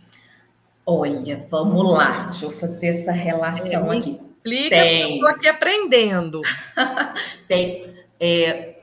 [0.85, 2.25] Olha, vamos lá.
[2.25, 4.11] Deixa eu fazer essa relação é, aqui.
[4.11, 5.01] Explica, tem.
[5.01, 6.43] eu estou aqui aprendendo.
[7.49, 7.91] tem.
[8.21, 8.76] É,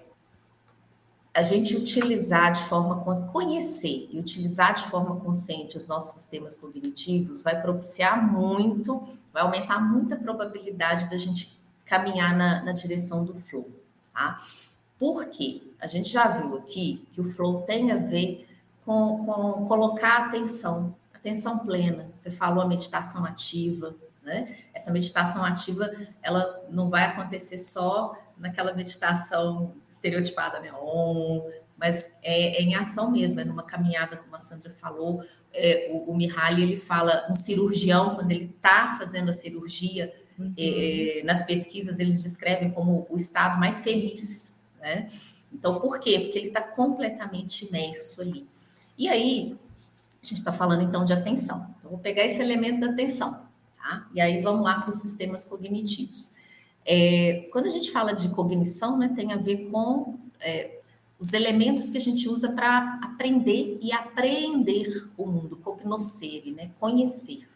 [1.33, 7.41] a gente utilizar de forma conhecer e utilizar de forma consciente os nossos sistemas cognitivos
[7.41, 13.33] vai propiciar muito, vai aumentar muito a probabilidade da gente caminhar na, na direção do
[13.33, 13.67] flow,
[14.13, 14.37] tá?
[14.99, 15.63] Por quê?
[15.81, 18.47] A gente já viu aqui que o flow tem a ver
[18.85, 22.11] com, com colocar atenção, atenção plena.
[22.15, 24.55] Você falou a meditação ativa, né?
[24.71, 25.91] Essa meditação ativa,
[26.21, 30.71] ela não vai acontecer só naquela meditação estereotipada, né?
[31.77, 35.21] Mas é, é, em ação mesmo, é numa caminhada, como a Sandra falou.
[35.51, 40.53] É, o, o Mihaly, ele fala, um cirurgião, quando ele está fazendo a cirurgia, Uhum.
[40.57, 45.07] É, nas pesquisas, eles descrevem como o estado mais feliz, né?
[45.51, 46.19] Então, por quê?
[46.19, 48.47] Porque ele está completamente imerso ali.
[48.97, 49.55] E aí,
[50.21, 51.73] a gente está falando então de atenção.
[51.77, 53.45] Então, vou pegar esse elemento da atenção,
[53.77, 54.07] tá?
[54.13, 56.31] E aí vamos lá para os sistemas cognitivos.
[56.85, 60.79] É, quando a gente fala de cognição, né, tem a ver com é,
[61.19, 67.47] os elementos que a gente usa para aprender e aprender o mundo, cognoscere, né, conhecer.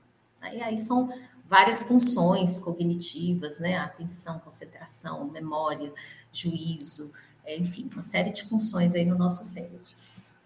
[0.54, 1.10] E aí são
[1.48, 3.78] várias funções cognitivas, né?
[3.78, 5.94] Atenção, concentração, memória,
[6.32, 7.12] juízo,
[7.46, 9.82] é, enfim, uma série de funções aí no nosso cérebro.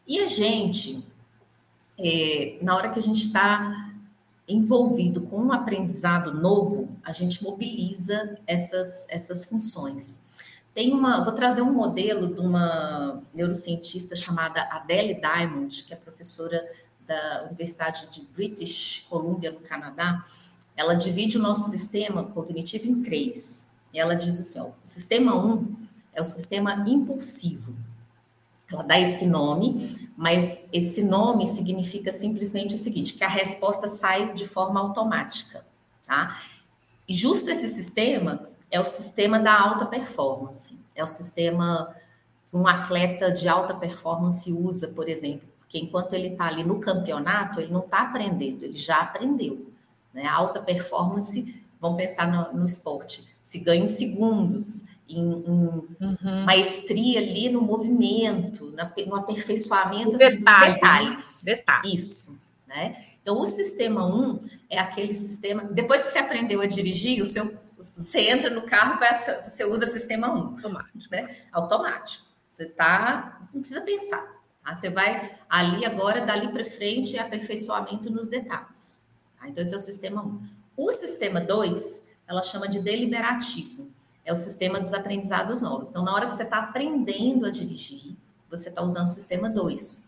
[0.07, 1.03] E a gente,
[1.97, 3.90] é, na hora que a gente está
[4.47, 10.19] envolvido com um aprendizado novo, a gente mobiliza essas, essas funções.
[10.73, 16.65] Tem uma, vou trazer um modelo de uma neurocientista chamada Adele Diamond, que é professora
[17.05, 20.23] da Universidade de British Columbia, no Canadá,
[20.75, 23.67] ela divide o nosso sistema cognitivo em três.
[23.93, 25.75] E ela diz assim: ó, o sistema 1 um
[26.13, 27.75] é o sistema impulsivo.
[28.71, 34.33] Ela dá esse nome, mas esse nome significa simplesmente o seguinte: que a resposta sai
[34.33, 35.65] de forma automática,
[36.05, 36.37] tá?
[37.07, 40.79] E justo esse sistema é o sistema da alta performance.
[40.95, 41.93] É o sistema
[42.47, 46.79] que um atleta de alta performance usa, por exemplo, porque enquanto ele está ali no
[46.79, 49.71] campeonato, ele não está aprendendo, ele já aprendeu.
[50.13, 50.25] Né?
[50.25, 54.83] alta performance, vamos pensar no, no esporte, se ganha em segundos,
[55.15, 56.45] em, em uhum.
[56.45, 61.41] maestria ali no movimento, na, no aperfeiçoamento assim, Detalhe, dos detalhes.
[61.43, 61.93] Detalhe.
[61.93, 62.41] Isso.
[62.67, 63.05] Né?
[63.21, 65.63] Então, o sistema 1 é aquele sistema.
[65.63, 68.99] Depois que você aprendeu a dirigir, o seu, você entra no carro
[69.45, 70.37] você usa sistema 1.
[70.37, 71.11] Automático.
[71.11, 71.35] Né?
[71.51, 72.25] Automático.
[72.49, 73.41] Você tá.
[73.45, 74.41] Você não precisa pensar.
[74.63, 74.75] Tá?
[74.75, 79.03] Você vai ali agora, dali para frente, é aperfeiçoamento nos detalhes.
[79.39, 79.47] Tá?
[79.47, 80.41] Então, esse é o sistema 1.
[80.77, 83.91] O sistema 2, ela chama de deliberativo.
[84.23, 85.89] É o sistema dos aprendizados novos.
[85.89, 88.15] Então, na hora que você está aprendendo a dirigir,
[88.49, 90.03] você está usando o sistema 2.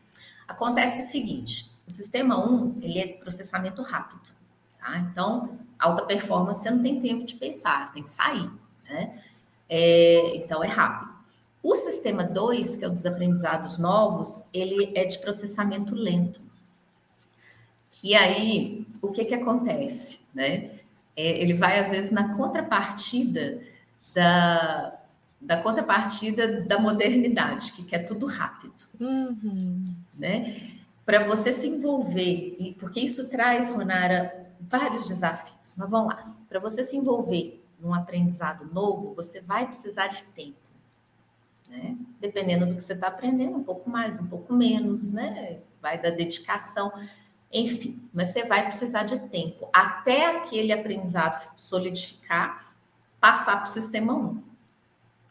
[0.47, 4.21] Acontece o seguinte, o sistema 1, ele é processamento rápido.
[4.79, 4.99] Tá?
[4.99, 8.49] Então, alta performance você não tem tempo de pensar, tem que sair.
[8.89, 9.17] Né?
[9.69, 11.13] É, então, é rápido.
[11.63, 16.41] O sistema 2, que é o dos aprendizados novos, ele é de processamento lento.
[18.03, 20.19] E aí, o que, que acontece?
[20.33, 20.71] Né?
[21.15, 23.61] É, ele vai, às vezes, na contrapartida
[24.13, 24.99] da,
[25.39, 28.73] da contrapartida da modernidade, que quer tudo rápido.
[28.99, 29.85] Uhum.
[30.17, 30.55] Né?
[31.05, 35.75] Para você se envolver, porque isso traz, Ronara, vários desafios.
[35.77, 36.35] Mas vamos lá.
[36.47, 40.57] Para você se envolver num aprendizado novo, você vai precisar de tempo.
[41.69, 41.97] Né?
[42.19, 45.59] Dependendo do que você está aprendendo, um pouco mais, um pouco menos, né?
[45.81, 46.93] Vai da dedicação.
[47.51, 52.72] Enfim, mas você vai precisar de tempo até aquele aprendizado solidificar,
[53.23, 54.43] passar para o sistema 1.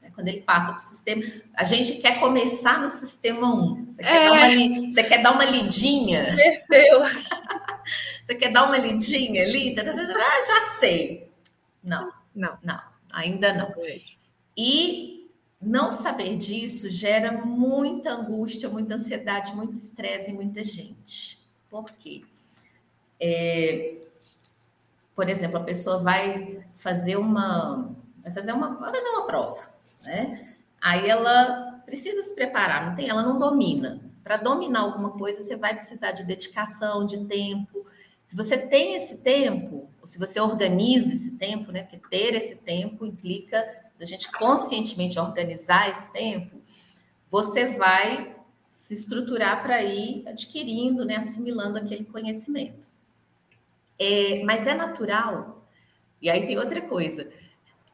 [0.01, 1.23] Né, quando ele passa para o sistema,
[1.53, 3.85] a gente quer começar no sistema 1.
[3.91, 4.29] Você quer, é.
[4.31, 6.35] dar, uma, você quer dar uma lidinha?
[6.71, 7.01] Meu
[8.25, 9.75] Você quer dar uma lidinha ali?
[9.77, 11.31] Já sei.
[11.85, 12.81] Não, não, não,
[13.13, 13.75] ainda não.
[14.57, 15.31] E
[15.61, 21.39] não saber disso gera muita angústia, muita ansiedade, muito estresse em muita gente.
[21.69, 22.23] Por quê?
[23.21, 23.97] É,
[25.15, 29.63] por exemplo, a pessoa vai fazer uma vai fazer uma vai fazer uma prova,
[30.03, 30.55] né?
[30.81, 34.01] Aí ela precisa se preparar, não tem, ela não domina.
[34.25, 37.85] Para dominar alguma coisa, você vai precisar de dedicação, de tempo.
[38.25, 41.83] Se você tem esse tempo, ou se você organiza esse tempo, né?
[41.83, 43.65] Porque ter esse tempo implica
[44.01, 46.61] a gente conscientemente organizar esse tempo,
[47.29, 48.35] você vai
[48.71, 52.91] se estruturar para ir adquirindo, né, assimilando aquele conhecimento.
[54.03, 55.65] É, mas é natural.
[56.21, 57.31] E aí tem outra coisa.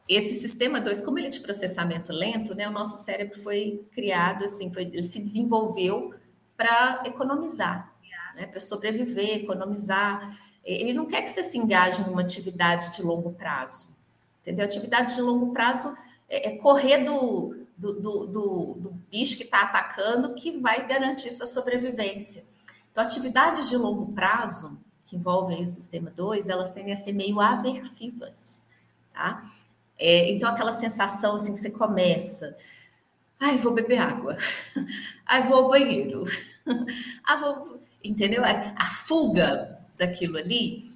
[0.07, 4.45] Esse sistema 2, como ele é de processamento lento, né, o nosso cérebro foi criado
[4.45, 6.15] assim, foi, ele se desenvolveu
[6.57, 7.93] para economizar,
[8.35, 10.35] né, para sobreviver, economizar.
[10.65, 13.89] Ele não quer que você se engaje numa atividade de longo prazo.
[14.41, 14.65] Entendeu?
[14.65, 15.95] Atividade de longo prazo
[16.27, 21.29] é, é correr do, do, do, do, do bicho que está atacando que vai garantir
[21.29, 22.43] sua sobrevivência.
[22.91, 24.79] Então, atividades de longo prazo,
[25.09, 28.63] que envolvem o sistema 2, elas tendem a ser meio aversivas,
[29.11, 29.43] tá?
[29.97, 32.55] É, então, aquela sensação assim que você começa,
[33.39, 34.37] ai, vou beber água,
[35.25, 36.25] ai, vou ao banheiro,
[37.25, 37.81] ah, vou...
[38.03, 38.43] entendeu?
[38.45, 40.89] A, a fuga daquilo ali,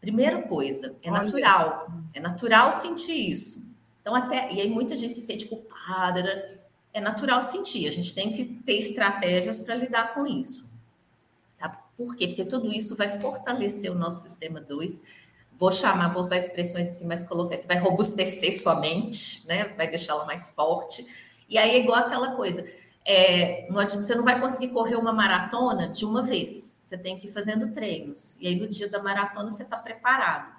[0.00, 3.64] primeira coisa, é natural, é natural sentir isso.
[4.00, 4.52] Então, até.
[4.52, 6.22] E aí muita gente se sente culpada.
[6.22, 6.58] Né?
[6.92, 10.68] É natural sentir, a gente tem que ter estratégias para lidar com isso.
[11.96, 12.28] Por quê?
[12.28, 15.02] Porque tudo isso vai fortalecer o nosso sistema 2.
[15.56, 19.68] Vou chamar, vou usar expressões assim, mas colocar vai robustecer sua mente, né?
[19.76, 21.06] Vai deixá-la mais forte.
[21.48, 22.64] E aí é igual aquela coisa.
[23.04, 26.76] É, não adianta, você não vai conseguir correr uma maratona de uma vez.
[26.82, 28.36] Você tem que ir fazendo treinos.
[28.40, 30.52] E aí, no dia da maratona, você está preparado.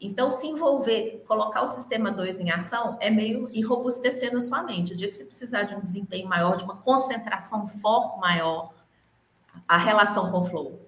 [0.00, 4.62] Então, se envolver, colocar o sistema 2 em ação, é meio ir robustecendo a sua
[4.62, 4.94] mente.
[4.94, 8.72] O dia que você precisar de um desempenho maior, de uma concentração, um foco maior,
[9.70, 10.84] a relação com o flow,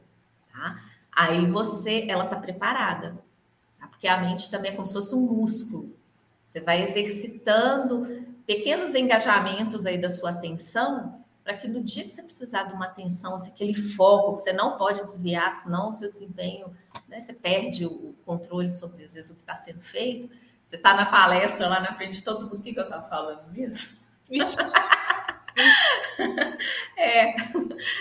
[0.52, 0.76] tá?
[1.12, 3.16] Aí você, ela tá preparada,
[3.78, 3.86] tá?
[3.86, 5.94] Porque a mente também é como se fosse um músculo.
[6.48, 8.04] Você vai exercitando
[8.44, 12.86] pequenos engajamentos aí da sua atenção para que no dia que você precisar de uma
[12.86, 16.76] atenção, assim, aquele foco que você não pode desviar, senão o seu desempenho,
[17.06, 20.28] né, você perde o controle sobre, às vezes, o que está sendo feito.
[20.66, 23.08] Você está na palestra lá na frente de todo mundo, o que, que eu estava
[23.08, 23.98] falando mesmo?
[26.96, 27.34] é,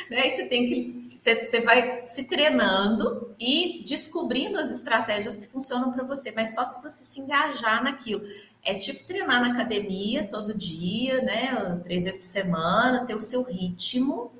[0.10, 5.91] né, você tem que você, você, vai se treinando e descobrindo as estratégias que funcionam
[5.91, 8.24] para você, mas só se você se engajar naquilo.
[8.64, 11.80] É tipo treinar na academia todo dia, né?
[11.84, 14.32] Três vezes por semana, ter o seu ritmo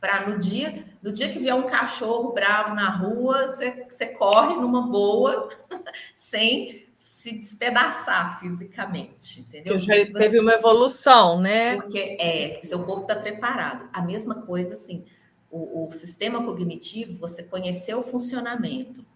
[0.00, 4.54] para no dia, no dia que vier um cachorro bravo na rua, você, você corre
[4.54, 5.50] numa boa,
[6.16, 6.86] sem
[7.22, 9.78] se despedaçar fisicamente, entendeu?
[9.78, 11.76] Já teve uma evolução, né?
[11.76, 13.88] Porque é, seu corpo está preparado.
[13.92, 15.04] A mesma coisa, assim,
[15.48, 19.06] o, o sistema cognitivo, você conhecer o funcionamento,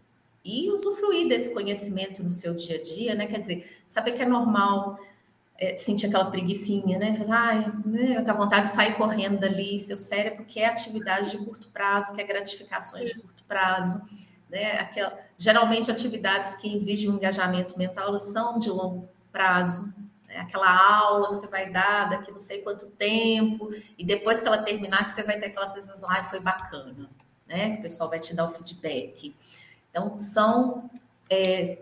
[0.45, 3.27] e usufruir desse conhecimento no seu dia a dia, né?
[3.27, 4.97] Quer dizer, saber que é normal
[5.59, 7.13] é, sentir aquela preguiçinha, né?
[7.29, 8.25] Ai, né?
[8.25, 13.09] a vontade de sair correndo dali, seu cérebro quer atividades de curto prazo, quer gratificações
[13.09, 14.01] de curto prazo,
[14.57, 14.79] né?
[14.79, 19.93] Aquela, geralmente atividades que exigem um engajamento mental são de longo prazo,
[20.27, 20.39] né?
[20.39, 24.59] aquela aula que você vai dar daqui não sei quanto tempo, e depois que ela
[24.59, 27.11] terminar, que você vai ter aquela sensação, ai, foi bacana,
[27.47, 27.77] né?
[27.79, 29.37] O pessoal vai te dar o feedback.
[29.91, 30.91] Então, são,
[31.31, 31.79] é,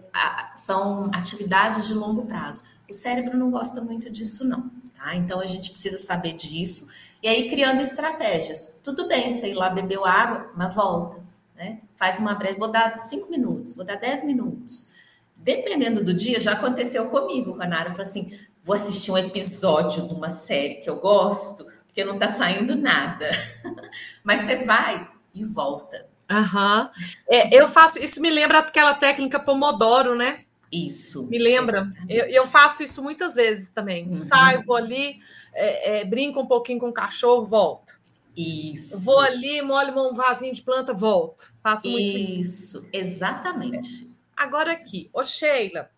[0.57, 2.65] são atividades de longo prazo.
[2.91, 4.69] O cérebro não gosta muito disso, não.
[4.99, 5.15] Tá?
[5.15, 6.89] Então, a gente precisa saber disso.
[7.23, 8.71] E aí, criando estratégias.
[8.83, 11.25] Tudo bem, sei lá, bebeu água, mas volta.
[11.55, 11.81] Né?
[11.97, 14.89] Faz uma breve, vou dar cinco minutos, vou dar dez minutos.
[15.37, 17.91] Dependendo do dia, já aconteceu comigo, Ronara.
[17.91, 22.33] Falou assim: vou assistir um episódio de uma série que eu gosto, porque não está
[22.33, 23.31] saindo nada.
[24.25, 26.07] Mas você vai e volta.
[26.31, 26.91] Aham.
[26.97, 27.05] Uhum.
[27.29, 27.99] É, eu faço.
[27.99, 30.41] Isso me lembra aquela técnica Pomodoro, né?
[30.73, 31.27] Isso.
[31.29, 31.93] Me lembra.
[32.09, 34.09] Eu, eu, faço isso muitas vezes também.
[34.09, 34.15] Uhum.
[34.15, 35.21] Saio, vou ali,
[35.53, 37.93] é, é, brinco um pouquinho com o cachorro, volto.
[38.37, 39.05] Isso.
[39.05, 41.55] Vou ali, molho um vasinho de planta, volto.
[41.63, 42.79] Faço muito isso.
[42.79, 44.09] Isso, exatamente.
[44.37, 45.91] Agora aqui, ô Sheila,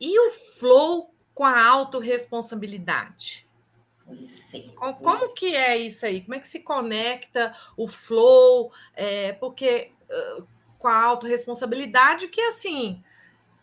[0.00, 3.46] e o flow com a autorresponsabilidade?
[4.04, 6.22] Pois é, como, como que é isso aí?
[6.22, 8.72] Como é que se conecta o flow?
[8.94, 10.46] É, porque uh,
[10.78, 13.04] com a autorresponsabilidade, que assim,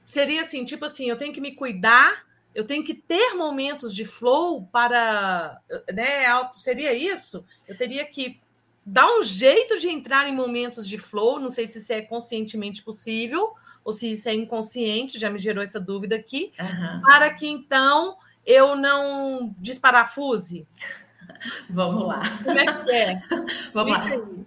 [0.05, 2.26] seria assim, tipo assim, eu tenho que me cuidar,
[2.57, 5.61] eu tenho que ter momentos de flow para,
[5.93, 7.45] né, auto, seria isso?
[7.67, 8.41] Eu teria que
[8.83, 12.81] dar um jeito de entrar em momentos de flow, não sei se isso é conscientemente
[12.81, 13.53] possível
[13.85, 17.01] ou se isso é inconsciente, já me gerou essa dúvida aqui, uhum.
[17.01, 20.67] para que então eu não desparafuse.
[21.69, 22.23] Vamos lá.
[22.43, 23.21] Como é que é?
[23.71, 24.03] Vamos lá.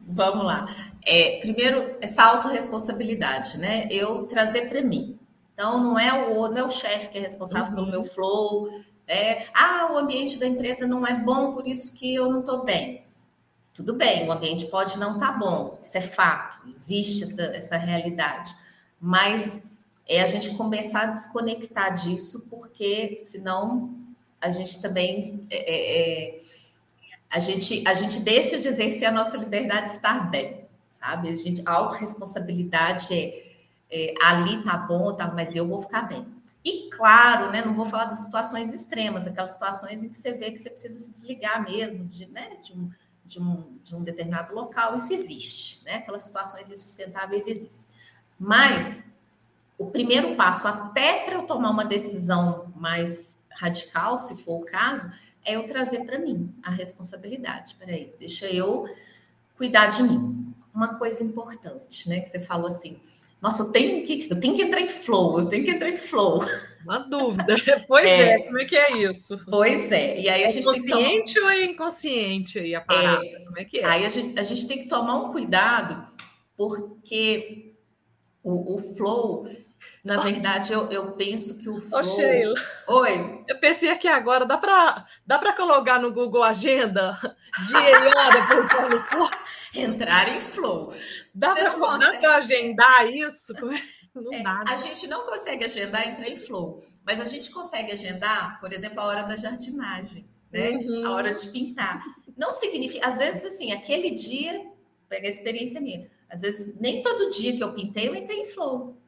[0.08, 0.66] Vamos lá.
[1.06, 3.86] É, primeiro, essa autorresponsabilidade, né?
[3.88, 5.16] Eu trazer para mim.
[5.60, 7.74] Então, não é o, não é o chefe que é responsável uhum.
[7.74, 8.82] pelo meu flow.
[9.06, 12.64] É, ah, o ambiente da empresa não é bom, por isso que eu não estou
[12.64, 13.04] bem.
[13.74, 17.76] Tudo bem, o ambiente pode não estar tá bom, isso é fato, existe essa, essa
[17.76, 18.56] realidade.
[18.98, 19.60] Mas
[20.08, 23.94] é a gente começar a desconectar disso, porque senão
[24.40, 26.40] a gente também é, é, é
[27.28, 30.64] a gente a gente deixa de exercer a nossa liberdade de estar bem,
[30.98, 31.28] sabe?
[31.28, 33.49] A gente a autorresponsabilidade é
[33.90, 36.26] é, ali tá bom, tá, mas eu vou ficar bem.
[36.64, 40.50] E claro, né, não vou falar das situações extremas, aquelas situações em que você vê
[40.50, 42.90] que você precisa se desligar mesmo de, né, de, um,
[43.24, 45.94] de, um, de um determinado local, isso existe, né?
[45.96, 47.84] Aquelas situações insustentáveis existem.
[48.38, 49.04] Mas
[49.78, 55.10] o primeiro passo, até para eu tomar uma decisão mais radical, se for o caso,
[55.44, 57.74] é eu trazer para mim a responsabilidade.
[57.76, 58.84] Peraí, deixa eu
[59.56, 60.54] cuidar de mim.
[60.74, 62.20] Uma coisa importante, né?
[62.20, 63.00] Que você falou assim,
[63.40, 65.96] nossa, eu tenho que, eu tenho que entrar em flow, eu tenho que entrar em
[65.96, 66.44] flow.
[66.82, 67.54] Uma dúvida.
[67.86, 69.40] Pois é, é como é que é isso?
[69.48, 70.20] Pois é.
[70.20, 71.46] E aí a é gente consciente tomar...
[71.46, 73.24] ou é inconsciente aí a parada?
[73.24, 73.86] É, como é que é?
[73.86, 76.06] Aí a gente, a gente tem que tomar um cuidado,
[76.56, 77.74] porque
[78.42, 79.48] o, o flow
[80.02, 82.00] na verdade, eu, eu penso que o flow...
[82.00, 82.54] Ô, Sheila.
[82.88, 83.44] Oi.
[83.46, 87.18] Eu pensei aqui agora, dá para dá para colocar no Google Agenda
[87.68, 89.30] dia e hora para entrar no flow?
[89.74, 90.94] Entrar em flow.
[91.34, 93.52] Dá para agendar isso?
[94.14, 94.64] Não é, dá, né?
[94.68, 99.00] A gente não consegue agendar entrar em flow, mas a gente consegue agendar, por exemplo,
[99.00, 100.70] a hora da jardinagem, né?
[100.70, 101.06] Uhum.
[101.06, 102.00] A hora de pintar.
[102.36, 104.66] Não significa, às vezes, assim, aquele dia,
[105.08, 108.46] pega a experiência minha, às vezes, nem todo dia que eu pintei, eu entrei em
[108.46, 108.99] flow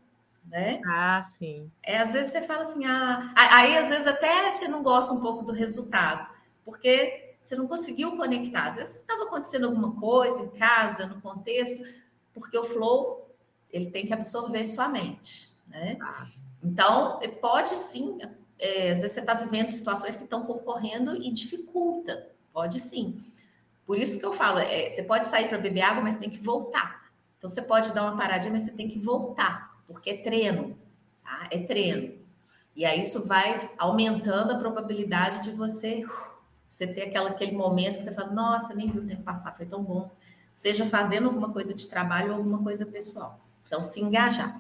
[0.53, 0.83] né?
[0.85, 1.73] Ah, sim.
[1.83, 5.21] É, às vezes você fala assim, ah, aí às vezes até você não gosta um
[5.21, 6.31] pouco do resultado,
[6.63, 8.69] porque você não conseguiu conectar.
[8.69, 11.83] Às vezes estava acontecendo alguma coisa em casa, no contexto,
[12.35, 13.35] porque o flow
[13.73, 15.97] ele tem que absorver sua mente, né?
[16.03, 16.27] Ah.
[16.63, 18.19] Então, pode sim,
[18.59, 23.25] é, às vezes você está vivendo situações que estão concorrendo e dificulta, pode sim.
[23.87, 26.39] Por isso que eu falo, é, você pode sair para beber água, mas tem que
[26.39, 27.11] voltar.
[27.39, 30.77] Então, você pode dar uma paradinha, mas você tem que voltar porque é treino,
[31.23, 31.49] tá?
[31.51, 32.15] É treino.
[32.75, 36.05] E aí isso vai aumentando a probabilidade de você,
[36.69, 39.67] você ter aquela, aquele momento que você fala, nossa, nem vi o tempo passar, foi
[39.67, 40.11] tão bom.
[40.55, 43.39] Seja fazendo alguma coisa de trabalho ou alguma coisa pessoal.
[43.67, 44.59] Então, se engajar.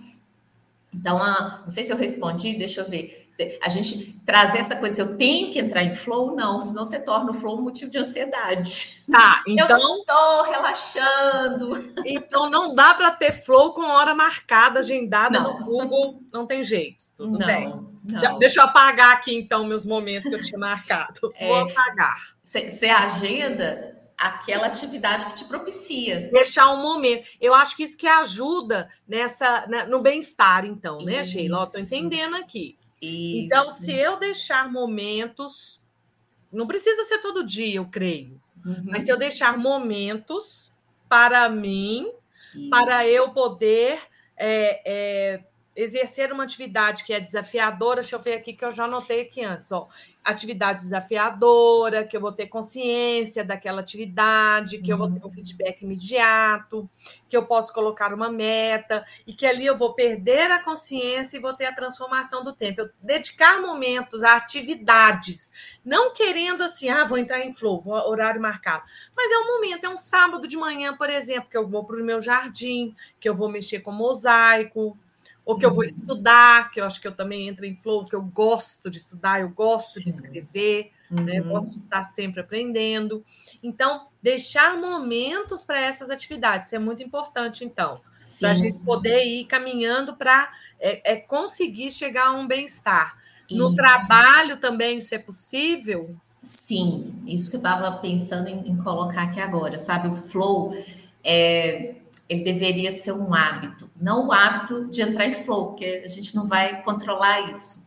[0.94, 3.28] Então, não sei se eu respondi, deixa eu ver.
[3.62, 7.30] A gente trazer essa coisa, eu tenho que entrar em flow, não, senão você torna
[7.30, 9.02] o flow um motivo de ansiedade.
[9.10, 9.68] Tá, então.
[9.68, 11.94] Eu não tô relaxando.
[12.04, 15.58] Então não dá para ter flow com hora marcada, agendada não.
[15.58, 17.06] no Google, não tem jeito.
[17.16, 17.68] Tudo não, bem.
[18.04, 18.18] Não.
[18.18, 21.20] Já, deixa eu apagar aqui então meus momentos que eu tinha marcado.
[21.20, 22.36] Vou é, apagar.
[22.44, 26.30] Você agenda aquela atividade que te propicia.
[26.32, 27.26] Deixar um momento.
[27.40, 31.24] Eu acho que isso que ajuda nessa né, no bem-estar, então, né.
[31.24, 31.64] Sheila?
[31.64, 32.76] Estou entendendo aqui.
[33.00, 33.46] Isso.
[33.46, 35.82] Então, se eu deixar momentos,
[36.52, 38.84] não precisa ser todo dia, eu creio, uhum.
[38.86, 40.70] mas se eu deixar momentos
[41.08, 42.10] para mim,
[42.54, 42.70] isso.
[42.70, 44.00] para eu poder
[44.36, 45.44] é, é,
[45.74, 49.42] exercer uma atividade que é desafiadora, deixa eu ver aqui que eu já anotei aqui
[49.42, 49.88] antes, ó.
[50.22, 54.98] Atividade desafiadora, que eu vou ter consciência daquela atividade, que uhum.
[55.02, 56.88] eu vou ter um feedback imediato,
[57.28, 61.40] que eu posso colocar uma meta, e que ali eu vou perder a consciência e
[61.40, 62.82] vou ter a transformação do tempo.
[62.82, 65.50] Eu dedicar momentos a atividades,
[65.84, 68.84] não querendo assim, ah, vou entrar em flow, vou horário marcado.
[69.16, 71.96] Mas é um momento, é um sábado de manhã, por exemplo, que eu vou para
[71.96, 74.96] o meu jardim, que eu vou mexer com mosaico,
[75.44, 75.84] ou que eu vou uhum.
[75.84, 79.40] estudar, que eu acho que eu também entro em flow, que eu gosto de estudar,
[79.40, 80.04] eu gosto Sim.
[80.04, 81.24] de escrever, uhum.
[81.24, 81.38] né?
[81.38, 83.24] eu gosto de estar sempre aprendendo.
[83.62, 87.94] Então, deixar momentos para essas atividades, é muito importante, então,
[88.38, 93.20] para a gente poder ir caminhando para é, é, conseguir chegar a um bem-estar.
[93.50, 96.16] No trabalho também, se é possível?
[96.40, 100.08] Sim, isso que eu estava pensando em, em colocar aqui agora, sabe?
[100.08, 100.74] O flow
[101.22, 101.96] é
[102.32, 106.34] ele deveria ser um hábito, não o hábito de entrar em flow, porque a gente
[106.34, 107.86] não vai controlar isso,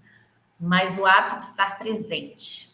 [0.59, 2.69] mas o hábito de estar presente,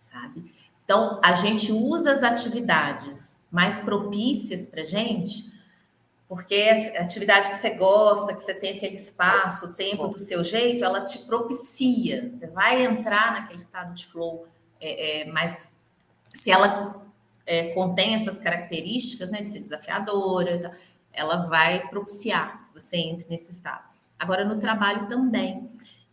[0.00, 0.44] sabe?
[0.84, 5.50] Então, a gente usa as atividades mais propícias para gente,
[6.28, 10.42] porque a atividade que você gosta, que você tem aquele espaço, o tempo do seu
[10.44, 12.30] jeito, ela te propicia.
[12.30, 14.46] Você vai entrar naquele estado de flow,
[14.80, 15.72] é, é, mas
[16.36, 17.04] se ela
[17.46, 20.70] é, contém essas características, né, de ser desafiadora,
[21.12, 23.88] ela vai propiciar que você entre nesse estado.
[24.18, 25.70] Agora, no trabalho também.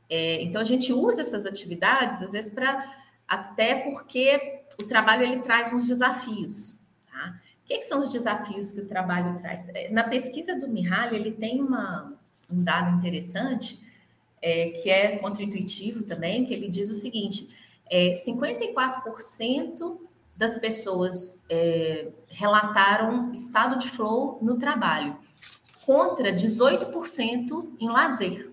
[0.09, 3.05] É, então, a gente usa essas atividades, às vezes, para.
[3.27, 6.75] Até porque o trabalho ele traz uns desafios.
[7.11, 7.39] Tá?
[7.61, 9.67] O que, que, são os desafios que o trabalho traz?
[9.69, 12.13] É, na pesquisa do Mihaly, ele tem uma,
[12.49, 13.81] um dado interessante,
[14.41, 17.49] é, que é contraintuitivo também, que ele diz o seguinte:
[17.89, 20.06] é, 54%
[20.37, 25.17] das pessoas é, relataram estado de flow no trabalho,
[25.83, 28.51] contra 18% em lazer.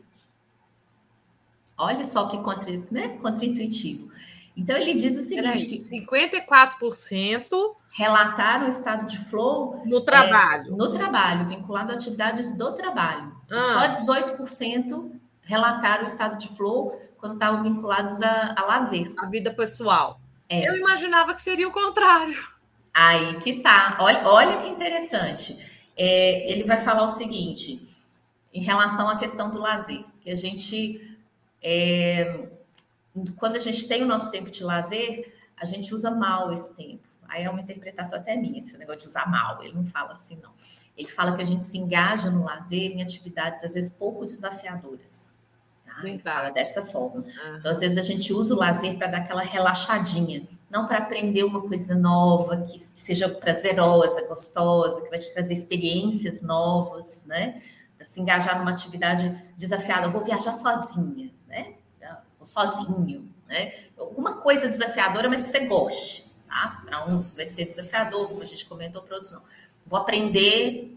[1.76, 4.08] Olha só que contra, né, contra-intuitivo.
[4.56, 10.72] Então, ele diz o seguinte: que 54% relataram o estado de flow no trabalho.
[10.72, 13.36] É, no trabalho, vinculado a atividades do trabalho.
[13.50, 13.94] Ah.
[13.94, 15.10] Só 18%
[15.42, 19.12] relataram o estado de flow quando estavam vinculados a, a lazer.
[19.18, 20.20] A vida pessoal.
[20.48, 20.68] É.
[20.68, 22.36] Eu imaginava que seria o contrário.
[22.92, 23.96] Aí que tá.
[24.00, 25.58] Olha, olha que interessante.
[25.96, 27.88] É, ele vai falar o seguinte
[28.52, 31.18] em relação à questão do lazer, que a gente,
[31.60, 32.46] é,
[33.36, 37.02] quando a gente tem o nosso tempo de lazer, a gente usa mal esse tempo.
[37.28, 39.60] Aí é uma interpretação até minha, esse negócio de usar mal.
[39.60, 40.52] Ele não fala assim, não.
[40.96, 45.33] Ele fala que a gente se engaja no lazer em atividades, às vezes, pouco desafiadoras.
[46.22, 47.20] Fala dessa forma.
[47.20, 47.56] Uhum.
[47.58, 51.44] Então, às vezes, a gente usa o lazer para dar aquela relaxadinha, não para aprender
[51.44, 57.62] uma coisa nova, que seja prazerosa, gostosa, que vai te trazer experiências novas, né?
[57.96, 60.06] Para se engajar numa atividade desafiada.
[60.06, 61.74] Eu vou viajar sozinha, né?
[62.40, 63.72] Ou sozinho, né?
[63.98, 66.82] Alguma coisa desafiadora, mas que você goste, tá?
[66.84, 69.42] Para uns vai ser desafiador, como a gente comentou, para outros não.
[69.86, 70.96] Vou aprender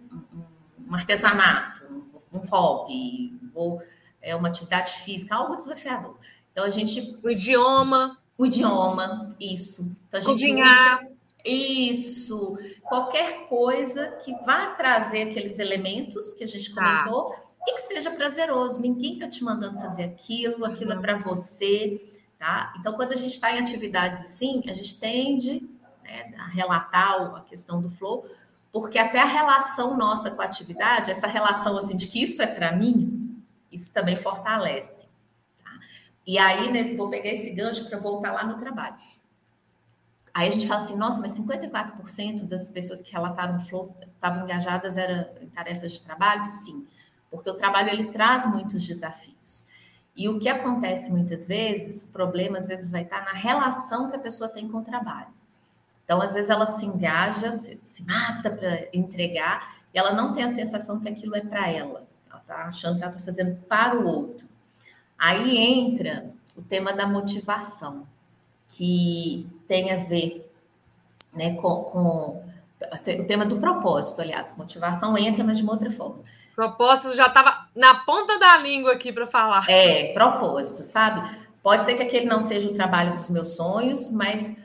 [0.89, 1.85] um artesanato,
[2.33, 3.81] um hobby, vou
[4.21, 6.17] é uma atividade física, algo desafiador.
[6.51, 7.17] Então a gente.
[7.23, 8.17] O idioma.
[8.37, 9.95] O idioma, isso.
[10.07, 11.03] Então, a gente Cozinhar.
[11.03, 11.11] Usa,
[11.43, 12.57] isso.
[12.83, 17.03] Qualquer coisa que vá trazer aqueles elementos que a gente tá.
[17.03, 17.41] comentou tá.
[17.67, 18.81] e que seja prazeroso.
[18.81, 20.99] Ninguém está te mandando fazer aquilo, aquilo uhum.
[20.99, 22.01] é para você.
[22.37, 22.73] Tá?
[22.79, 25.67] Então, quando a gente está em atividades assim, a gente tende
[26.03, 28.25] né, a relatar a questão do flow,
[28.71, 32.47] porque até a relação nossa com a atividade, essa relação assim de que isso é
[32.47, 33.26] para mim,
[33.71, 35.07] isso também fortalece.
[35.63, 35.71] Tá?
[36.25, 38.95] E aí, nesse, vou pegar esse gancho para voltar lá no trabalho.
[40.33, 44.95] Aí a gente fala assim, nossa, mas 54% das pessoas que relataram flow estavam engajadas
[44.95, 46.45] era em tarefas de trabalho?
[46.63, 46.85] Sim,
[47.31, 49.65] porque o trabalho ele traz muitos desafios.
[50.15, 54.15] E o que acontece muitas vezes, o problema às vezes vai estar na relação que
[54.15, 55.33] a pessoa tem com o trabalho.
[56.03, 60.43] Então, às vezes ela se engaja, se, se mata para entregar, e ela não tem
[60.43, 62.06] a sensação que aquilo é para ela
[62.47, 64.47] tá achando que ela está fazendo para o outro.
[65.17, 68.07] Aí entra o tema da motivação,
[68.69, 70.49] que tem a ver
[71.33, 72.43] né, com, com
[73.19, 76.23] o tema do propósito, aliás, motivação entra, mas de uma outra forma.
[76.55, 79.69] Propósito já estava na ponta da língua aqui para falar.
[79.69, 81.21] É, propósito, sabe?
[81.61, 84.55] Pode ser que aquele não seja o trabalho dos meus sonhos, mas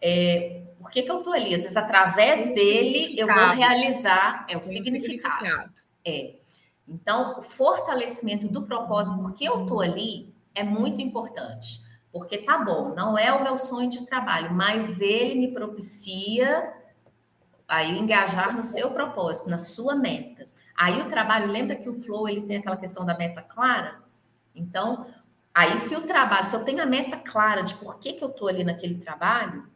[0.00, 1.54] é, por que, que eu estou ali?
[1.54, 5.38] Às vezes, através dele, eu vou realizar é o significado.
[5.38, 5.72] significado.
[6.04, 6.39] É.
[6.90, 11.80] Então, o fortalecimento do propósito, porque eu estou ali, é muito importante.
[12.12, 16.74] Porque tá bom, não é o meu sonho de trabalho, mas ele me propicia
[17.68, 20.48] aí engajar no seu propósito, na sua meta.
[20.76, 24.02] Aí o trabalho, lembra que o flow ele tem aquela questão da meta clara?
[24.52, 25.06] Então,
[25.54, 28.30] aí se o trabalho, se eu tenho a meta clara de por que, que eu
[28.30, 29.68] estou ali naquele trabalho,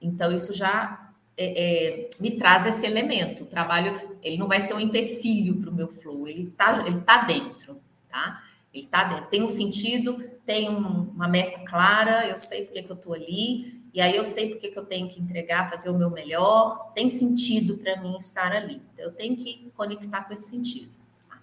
[0.00, 1.03] então isso já
[1.36, 3.44] é, é, me traz esse elemento.
[3.44, 7.00] O trabalho, ele não vai ser um empecilho para o meu flow, ele está ele
[7.00, 8.42] tá dentro, tá?
[8.72, 9.26] Ele está dentro.
[9.26, 13.82] Tem um sentido, tem um, uma meta clara, eu sei por que, eu estou ali,
[13.92, 17.08] e aí eu sei por que, eu tenho que entregar, fazer o meu melhor, tem
[17.08, 18.82] sentido para mim estar ali.
[18.98, 20.90] Eu tenho que conectar com esse sentido.
[21.28, 21.40] Tá?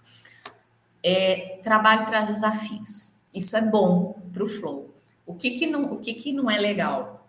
[1.02, 3.10] É, trabalho traz desafios.
[3.32, 4.94] Isso é bom para o flow.
[5.24, 7.26] O que, que, não, o que, que não é legal?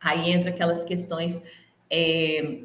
[0.00, 1.42] Aí entra aquelas questões,
[1.90, 2.62] é,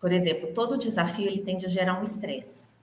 [0.00, 2.76] por exemplo, todo desafio ele tende a gerar um estresse.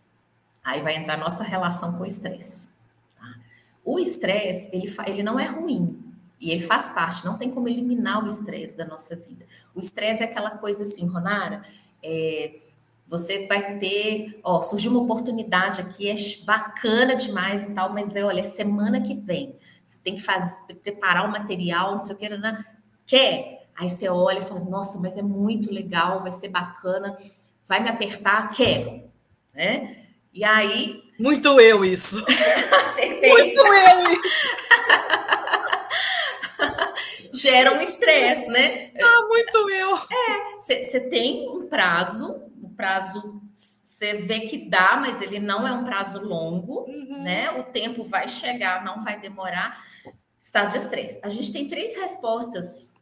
[0.64, 2.70] Aí vai entrar nossa relação com o estresse.
[3.18, 3.36] Tá?
[3.84, 6.10] O estresse, ele, ele não é ruim,
[6.40, 9.46] e ele faz parte, não tem como eliminar o estresse da nossa vida.
[9.76, 11.62] O estresse é aquela coisa assim, Ronara,
[12.02, 12.60] é,
[13.06, 16.16] você vai ter, ó, surgiu uma oportunidade aqui, é
[16.46, 19.56] bacana demais e tal, mas é, olha, é semana que vem.
[19.86, 22.64] Você tem que fazer, preparar o material, não sei o que, não,
[23.06, 23.59] quer?
[23.80, 27.18] Aí você olha e fala, nossa, mas é muito legal, vai ser bacana,
[27.66, 29.04] vai me apertar, quero,
[29.54, 29.96] né?
[30.34, 31.02] E aí.
[31.18, 32.22] Muito eu isso.
[32.28, 33.32] Acertei.
[33.32, 34.22] Muito eu isso.
[37.42, 38.92] gera um estresse, né?
[39.02, 39.96] Ah, muito eu.
[39.96, 45.72] É, você tem um prazo, o prazo você vê que dá, mas ele não é
[45.72, 47.24] um prazo longo, uhum.
[47.24, 47.52] né?
[47.52, 49.82] O tempo vai chegar, não vai demorar.
[50.40, 51.20] Estado de estresse.
[51.24, 52.99] A gente tem três respostas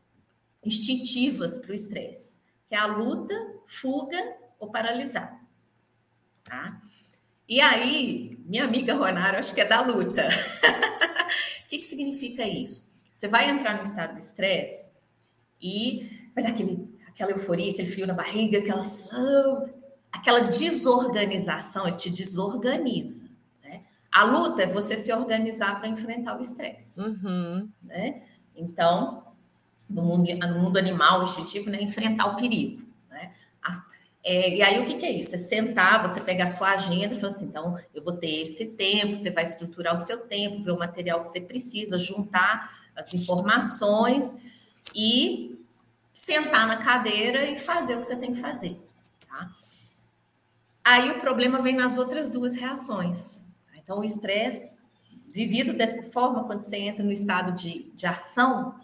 [0.67, 3.33] instintivas para o estresse, que é a luta,
[3.65, 4.17] fuga
[4.59, 5.41] ou paralisar.
[6.43, 6.81] Tá?
[7.47, 10.27] E aí, minha amiga Ronara, acho que é da luta.
[11.63, 12.93] O que, que significa isso?
[13.13, 14.89] Você vai entrar no estado de estresse
[15.61, 18.81] e vai dar aquele, aquela euforia, aquele frio na barriga, aquela,
[20.11, 23.23] aquela desorganização, ele te desorganiza.
[23.63, 23.81] Né?
[24.11, 26.99] A luta é você se organizar para enfrentar o estresse.
[26.99, 27.69] Uhum.
[27.81, 28.23] Né?
[28.55, 29.26] Então,
[29.89, 31.81] no mundo, no mundo animal, instintivo, né?
[31.81, 32.85] enfrentar o perigo.
[33.09, 33.31] Né?
[33.63, 33.83] A,
[34.23, 35.33] é, e aí, o que, que, é isso?
[35.35, 38.67] É sentar, você pegar a sua agenda e falar assim: então, eu vou ter esse
[38.67, 43.13] tempo, você vai estruturar o seu tempo, ver o material que você precisa, juntar as
[43.13, 44.35] informações
[44.93, 45.57] e
[46.13, 48.77] sentar na cadeira e fazer o que você tem que fazer.
[49.27, 49.49] Tá?
[50.83, 53.39] Aí o problema vem nas outras duas reações.
[53.75, 54.75] Então, o estresse,
[55.27, 58.75] vivido dessa forma, quando você entra no estado de, de ação,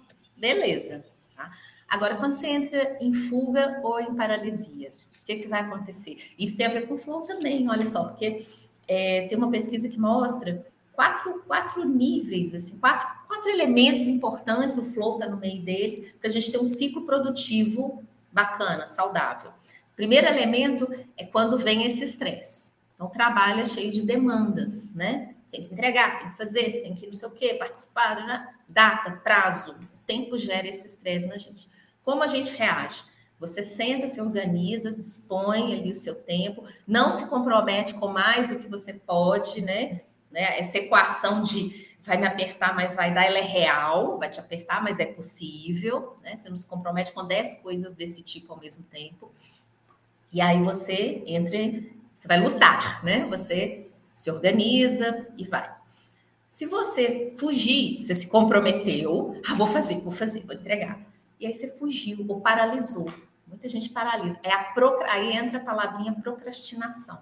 [0.44, 1.06] beleza.
[1.34, 1.54] Tá?
[1.88, 4.92] Agora, quando você entra em fuga ou em paralisia,
[5.22, 6.18] o que, que vai acontecer?
[6.38, 8.46] Isso tem a ver com flow também, olha só, porque
[8.86, 14.84] é, tem uma pesquisa que mostra quatro, quatro níveis, assim, quatro, quatro elementos importantes, o
[14.84, 19.52] flow está no meio deles, para a gente ter um ciclo produtivo bacana, saudável.
[19.96, 22.74] Primeiro elemento é quando vem esse estresse.
[22.96, 25.33] Então, trabalho é cheio de demandas, né?
[25.54, 28.50] Tem que entregar, tem que fazer, tem que não sei o quê, participar, né?
[28.68, 29.74] data, prazo.
[29.74, 31.70] O tempo gera esse estresse na gente.
[32.02, 33.04] Como a gente reage?
[33.40, 38.58] Você senta, se organiza, dispõe ali o seu tempo, não se compromete com mais do
[38.58, 40.02] que você pode, né?
[40.32, 40.60] Né?
[40.60, 44.82] Essa equação de vai me apertar, mas vai dar, ela é real, vai te apertar,
[44.82, 46.18] mas é possível.
[46.24, 46.36] Né?
[46.36, 49.32] Você não se compromete com 10 coisas desse tipo ao mesmo tempo.
[50.32, 51.60] E aí você entra,
[52.16, 53.28] você vai lutar, né?
[53.30, 55.70] Você se organiza e vai.
[56.50, 61.00] Se você fugir, você se comprometeu, ah, vou fazer, vou fazer, vou entregar.
[61.40, 63.12] E aí você fugiu ou paralisou.
[63.48, 64.40] Muita gente paralisa.
[64.44, 65.12] É a procra...
[65.12, 67.20] Aí entra a palavrinha procrastinação.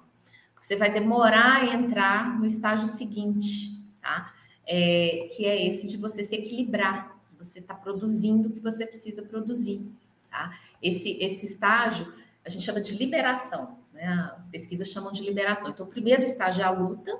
[0.60, 4.34] Você vai demorar a entrar no estágio seguinte, tá?
[4.68, 9.24] É, que é esse de você se equilibrar, você está produzindo o que você precisa
[9.24, 9.82] produzir,
[10.30, 10.56] tá?
[10.82, 12.14] Esse, esse estágio
[12.46, 14.34] a gente chama de liberação, né?
[14.36, 15.70] As pesquisas chamam de liberação.
[15.70, 17.16] Então, o primeiro estágio é a luta,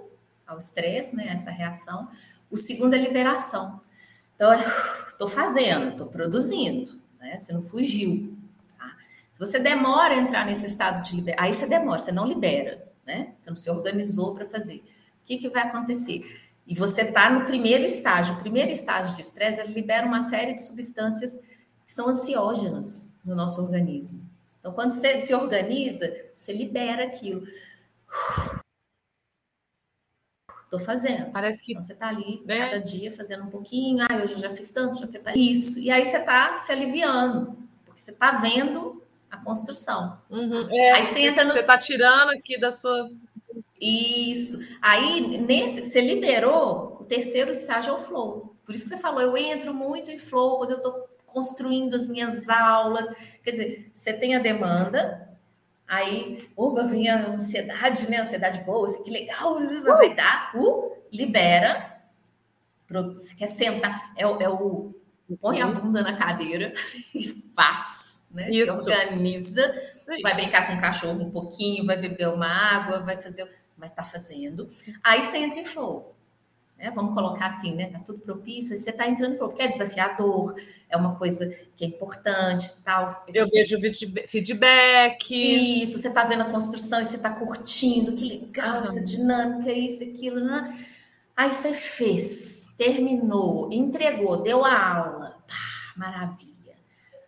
[0.46, 1.28] ao estresse, né?
[1.28, 2.08] Essa reação.
[2.50, 3.80] O segundo é liberação.
[4.36, 4.52] Então,
[5.12, 7.40] estou fazendo, estou produzindo, né?
[7.40, 8.36] Você não fugiu.
[8.78, 8.96] Tá?
[9.32, 12.92] Se você demora a entrar nesse estado de liberação, aí você demora, você não libera
[13.06, 13.34] né?
[13.38, 14.78] Você não se organizou para fazer.
[14.78, 16.22] O que, que vai acontecer?
[16.66, 18.36] E você está no primeiro estágio.
[18.36, 21.38] O primeiro estágio de estresse, ele libera uma série de substâncias
[21.86, 24.22] que são ansiógenas no nosso organismo.
[24.62, 27.44] Então, quando você se organiza, você libera aquilo.
[30.64, 31.32] Estou fazendo.
[31.32, 32.58] Parece que então, você está ali é.
[32.58, 34.06] cada dia fazendo um pouquinho.
[34.10, 35.78] Ah, hoje eu já fiz tanto, já preparei isso.
[35.78, 40.18] E aí você está se aliviando, porque você está vendo a construção.
[40.30, 40.70] Uhum.
[40.72, 41.52] É, aí você entra no...
[41.52, 43.12] Você está tirando aqui da sua.
[43.82, 44.60] Isso.
[44.82, 48.56] Aí, nesse, você liberou, o terceiro estágio é o flow.
[48.64, 52.08] Por isso que você falou, eu entro muito em flow quando eu estou construindo as
[52.08, 53.06] minhas aulas.
[53.44, 55.30] Quer dizer, você tem a demanda,
[55.92, 58.22] Aí, oba, vem a ansiedade, né?
[58.22, 62.00] Ansiedade boa, assim, que legal, vai dar, uh, libera.
[62.90, 64.96] Você quer sentar, é, é o
[65.40, 66.74] põe a bunda na cadeira
[67.14, 68.50] e faz, né?
[68.50, 68.72] Isso.
[68.72, 69.74] Se organiza,
[70.24, 73.44] vai brincar com o cachorro um pouquinho, vai beber uma água, vai fazer,
[73.78, 74.70] vai estar tá fazendo.
[75.04, 76.11] Aí você entra em flow.
[76.82, 76.90] Né?
[76.90, 77.86] Vamos colocar assim, né?
[77.88, 80.56] Tá tudo propício, aí você tá entrando flow, porque é desafiador,
[80.90, 83.06] é uma coisa que é importante, tal.
[83.32, 83.78] Eu vejo
[84.28, 85.84] feedback.
[85.84, 88.88] Isso, você tá vendo a construção e você tá curtindo, que legal, uhum.
[88.88, 90.76] essa dinâmica, isso, aquilo, né?
[91.38, 95.38] Aí você fez, terminou, entregou, deu a aula.
[95.48, 96.76] Ah, maravilha.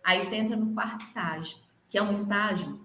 [0.02, 2.80] Aí você entra no quarto estágio, que é um estágio,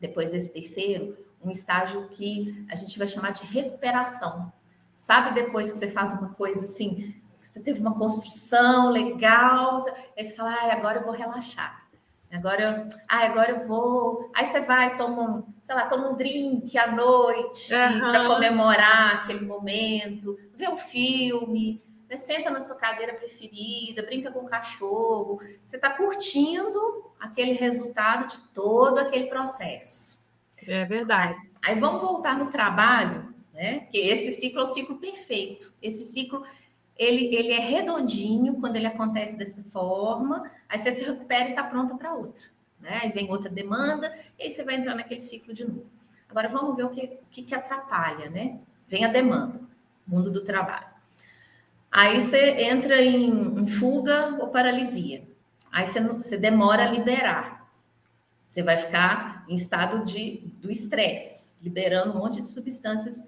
[0.00, 4.50] depois desse terceiro, um estágio que a gente vai chamar de recuperação.
[4.98, 9.84] Sabe depois que você faz uma coisa assim, você teve uma construção legal,
[10.16, 11.86] aí você fala, ah, agora eu vou relaxar.
[12.30, 14.30] Agora eu, ah, agora eu vou.
[14.34, 18.00] Aí você vai, toma um, sei lá, toma um drink à noite uhum.
[18.00, 22.16] para comemorar aquele momento, vê um filme, né?
[22.16, 25.40] senta na sua cadeira preferida, brinca com o cachorro.
[25.64, 26.78] Você está curtindo
[27.18, 30.18] aquele resultado de todo aquele processo.
[30.66, 31.34] É verdade.
[31.62, 33.80] Aí, aí vamos voltar no trabalho, né?
[33.80, 35.74] Porque esse ciclo é o ciclo perfeito.
[35.82, 36.44] Esse ciclo
[36.96, 41.64] ele, ele é redondinho quando ele acontece dessa forma, aí você se recupera e está
[41.64, 42.46] pronta para outra.
[42.80, 43.00] Né?
[43.02, 45.86] Aí vem outra demanda, e aí você vai entrar naquele ciclo de novo.
[46.28, 48.58] Agora vamos ver o que, o que, que atrapalha, né?
[48.86, 49.60] Vem a demanda,
[50.06, 50.86] mundo do trabalho.
[51.90, 55.26] Aí você entra em, em fuga ou paralisia.
[55.72, 57.68] Aí você, você demora a liberar.
[58.48, 63.22] Você vai ficar em estado de, do estresse, liberando um monte de substâncias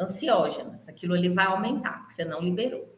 [0.00, 0.88] ansiógenas.
[0.88, 2.88] Aquilo ali vai aumentar, porque você não liberou.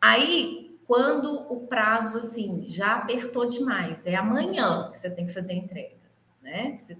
[0.00, 5.52] Aí, quando o prazo assim já apertou demais, é amanhã que você tem que fazer
[5.52, 5.96] a entrega,
[6.40, 6.76] né?
[6.78, 6.96] Você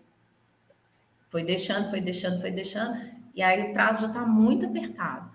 [1.28, 3.01] foi deixando, foi deixando, foi deixando,
[3.35, 5.33] e aí o prazo já está muito apertado.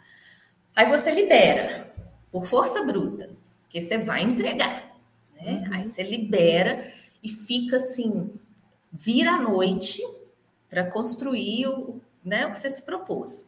[0.76, 1.93] Aí você libera
[2.32, 3.36] por força bruta,
[3.68, 4.95] que você vai entregar,
[5.36, 5.66] né?
[5.68, 5.74] Uhum.
[5.74, 6.88] Aí você libera
[7.24, 8.32] e fica assim,
[8.91, 10.02] vira a noite
[10.70, 13.48] para construir o, né, o que você se propôs.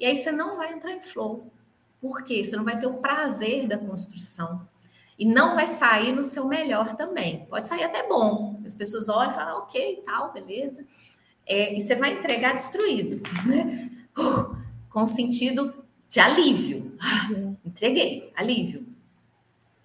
[0.00, 1.52] E aí você não vai entrar em flow.
[2.00, 2.42] Por quê?
[2.42, 4.66] Você não vai ter o prazer da construção.
[5.18, 7.44] E não vai sair no seu melhor também.
[7.44, 8.58] Pode sair até bom.
[8.64, 10.82] As pessoas olham e falam, ah, ok, tal, beleza.
[11.46, 13.90] É, e você vai entregar destruído, né?
[14.18, 14.56] Uh,
[14.88, 16.96] com sentido de alívio.
[17.30, 17.56] Uhum.
[17.66, 18.86] Entreguei, alívio.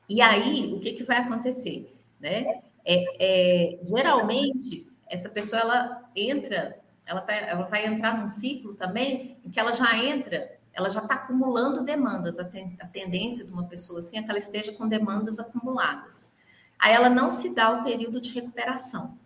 [0.08, 1.94] E aí, o que, que vai acontecer?
[2.20, 2.62] Né?
[2.86, 9.38] É, é, geralmente, essa pessoa ela entra, ela, tá, ela vai entrar num ciclo também
[9.46, 12.38] em que ela já entra ela já está acumulando demandas.
[12.38, 16.36] A, ten, a tendência de uma pessoa assim é que ela esteja com demandas acumuladas.
[16.78, 19.18] Aí ela não se dá o período de recuperação.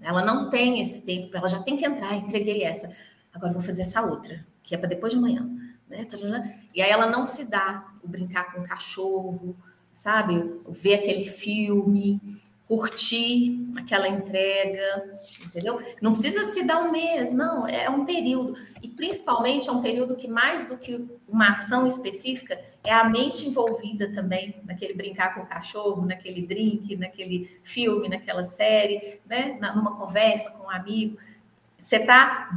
[0.00, 2.90] Ela não tem esse tempo, ela já tem que entrar, entreguei essa,
[3.32, 5.48] agora vou fazer essa outra, que é para depois de amanhã.
[5.88, 6.06] Né?
[6.74, 9.56] E aí ela não se dá o brincar com o cachorro,
[9.94, 10.60] sabe?
[10.68, 12.20] Ver aquele filme,
[12.76, 15.80] curtir aquela entrega, entendeu?
[16.02, 18.54] Não precisa se dar um mês, não, é um período.
[18.82, 23.46] E principalmente é um período que, mais do que uma ação específica, é a mente
[23.46, 29.58] envolvida também naquele brincar com o cachorro, naquele drink, naquele filme, naquela série, né?
[29.74, 31.16] numa conversa com um amigo.
[31.84, 32.56] Você tá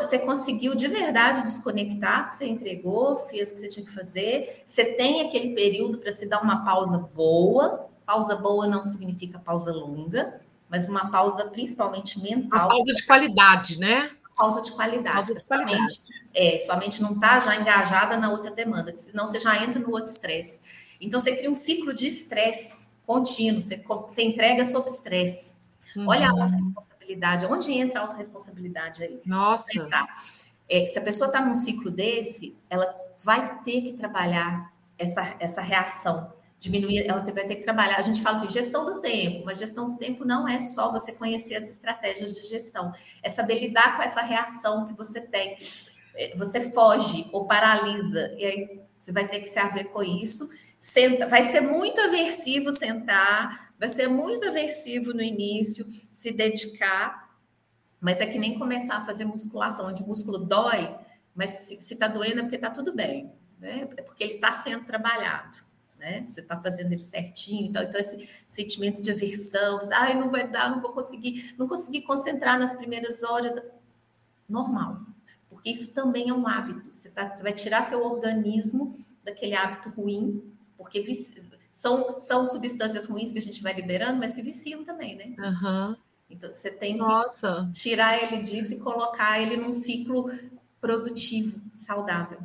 [0.00, 4.62] você conseguiu de verdade desconectar, você entregou, fez o que você tinha que fazer.
[4.64, 9.72] Você tem aquele período para se dar uma pausa boa, Pausa boa não significa pausa
[9.72, 12.66] longa, mas uma pausa principalmente mental.
[12.66, 14.10] Uma pausa de qualidade, né?
[14.36, 15.14] Pausa de qualidade.
[15.14, 15.78] Pausa de qualidade.
[15.78, 16.02] Sua mente,
[16.34, 19.92] é, sua mente não está já engajada na outra demanda, senão você já entra no
[19.92, 20.60] outro estresse.
[21.00, 25.54] Então você cria um ciclo de estresse contínuo, você, você entrega sob estresse.
[25.94, 26.08] Uhum.
[26.08, 27.46] Olha a autorresponsabilidade.
[27.46, 29.20] Onde entra a autorresponsabilidade aí?
[29.24, 29.88] Nossa.
[30.68, 32.92] É, se a pessoa está num ciclo desse, ela
[33.22, 37.96] vai ter que trabalhar essa, essa reação diminuir, ela vai ter que trabalhar.
[37.96, 41.10] A gente fala assim, gestão do tempo, mas gestão do tempo não é só você
[41.10, 42.92] conhecer as estratégias de gestão,
[43.22, 45.56] é saber lidar com essa reação que você tem.
[46.14, 50.50] É, você foge ou paralisa, e aí você vai ter que se haver com isso.
[50.78, 57.30] Senta, vai ser muito aversivo sentar, vai ser muito aversivo no início, se dedicar,
[57.98, 60.94] mas é que nem começar a fazer musculação, onde o músculo dói,
[61.34, 63.88] mas se está doendo é porque está tudo bem, né?
[63.96, 65.69] É porque ele está sendo trabalhado
[66.00, 66.24] né?
[66.24, 70.70] Você está fazendo ele certinho, então, então esse sentimento de aversão, ai, não vai dar,
[70.70, 73.62] não vou conseguir, não consegui concentrar nas primeiras horas,
[74.48, 75.02] normal,
[75.48, 76.90] porque isso também é um hábito.
[76.90, 80.42] Você, tá, você vai tirar seu organismo daquele hábito ruim,
[80.76, 81.04] porque
[81.72, 85.36] são, são substâncias ruins que a gente vai liberando, mas que viciam também, né?
[85.38, 85.96] Uhum.
[86.30, 87.70] Então você tem que Nossa.
[87.74, 90.30] tirar ele disso e colocar ele num ciclo
[90.80, 92.40] produtivo, saudável.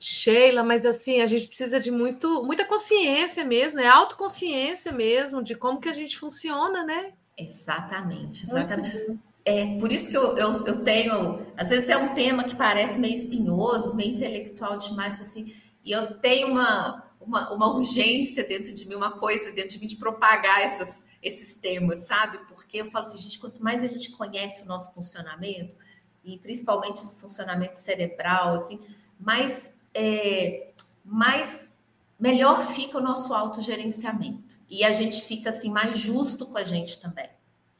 [0.00, 5.54] Sheila, mas assim, a gente precisa de muito, muita consciência mesmo, é autoconsciência mesmo de
[5.54, 7.12] como que a gente funciona, né?
[7.36, 9.18] Exatamente, exatamente.
[9.44, 12.98] É por isso que eu, eu, eu, tenho, às vezes é um tema que parece
[12.98, 15.46] meio espinhoso, meio intelectual demais, assim,
[15.82, 19.86] e eu tenho uma, uma, uma urgência dentro de mim, uma coisa dentro de mim
[19.86, 22.38] de propagar essas, esses temas, sabe?
[22.46, 25.74] Porque eu falo assim, gente, quanto mais a gente conhece o nosso funcionamento,
[26.22, 28.78] e principalmente esse funcionamento cerebral, assim,
[29.18, 30.70] mais, é,
[31.04, 31.72] mais
[32.18, 34.58] melhor fica o nosso autogerenciamento.
[34.68, 37.28] E a gente fica assim mais justo com a gente também,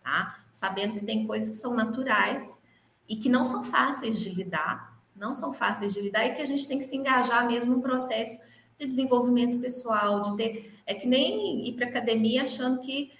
[0.02, 0.38] tá?
[0.50, 2.62] Sabendo que tem coisas que são naturais
[3.08, 6.46] e que não são fáceis de lidar, não são fáceis de lidar e que a
[6.46, 8.38] gente tem que se engajar mesmo no processo
[8.78, 10.80] de desenvolvimento pessoal, de ter.
[10.86, 13.10] É que nem ir para academia achando que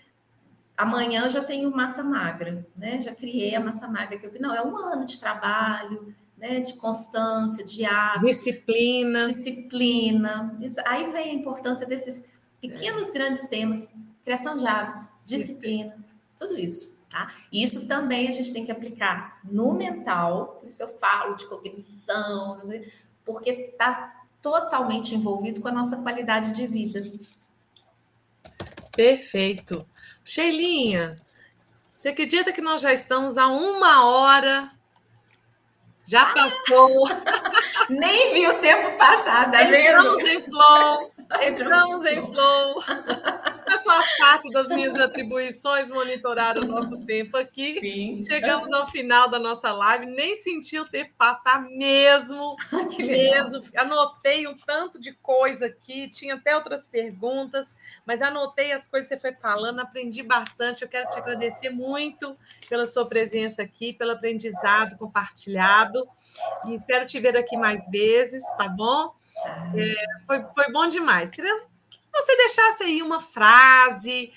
[0.77, 3.03] amanhã eu já tenho massa magra, né?
[3.03, 6.61] Já criei a massa magra que eu não é um ano de trabalho, né?
[6.61, 10.59] De constância, de hábito, disciplina, disciplina.
[10.87, 12.25] Aí vem a importância desses
[12.61, 13.89] pequenos grandes temas:
[14.25, 15.91] criação de hábito, disciplina,
[16.39, 16.97] tudo isso.
[17.11, 17.27] Tá?
[17.51, 21.47] E isso também a gente tem que aplicar no mental, por isso eu falo de
[21.47, 22.61] cognição,
[23.25, 27.01] porque está totalmente envolvido com a nossa qualidade de vida.
[28.95, 29.89] Perfeito.
[30.23, 31.17] Sheilinha,
[31.99, 34.71] você acredita que nós já estamos a uma hora?
[36.09, 37.07] Já passou.
[37.91, 41.11] Nem vi o tempo passar, tá Entramos em flow.
[41.43, 42.83] Entramos em flow.
[43.83, 47.79] faz parte das minhas atribuições monitorar o nosso tempo aqui.
[47.81, 48.23] Sim.
[48.23, 52.57] Chegamos ao final da nossa live, nem senti o tempo passar mesmo.
[52.95, 53.61] que mesmo.
[53.77, 57.75] Anotei um tanto de coisa aqui, tinha até outras perguntas,
[58.07, 60.83] mas anotei as coisas que você foi falando, aprendi bastante.
[60.83, 62.37] Eu quero te agradecer muito
[62.69, 66.07] pela sua presença aqui, pelo aprendizado compartilhado.
[66.67, 69.15] E espero te ver aqui mais vezes, tá bom?
[69.75, 71.31] É, foi, foi bom demais.
[71.31, 71.68] Queria
[72.21, 74.33] você deixasse aí uma frase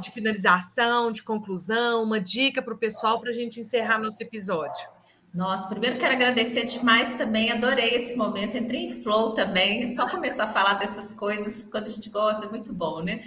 [0.00, 4.88] de finalização, de conclusão, uma dica para o pessoal para a gente encerrar nosso episódio.
[5.34, 10.44] Nossa, primeiro quero agradecer demais também, adorei esse momento, entrei em flow também, só começar
[10.44, 13.24] a falar dessas coisas quando a gente gosta, é muito bom, né?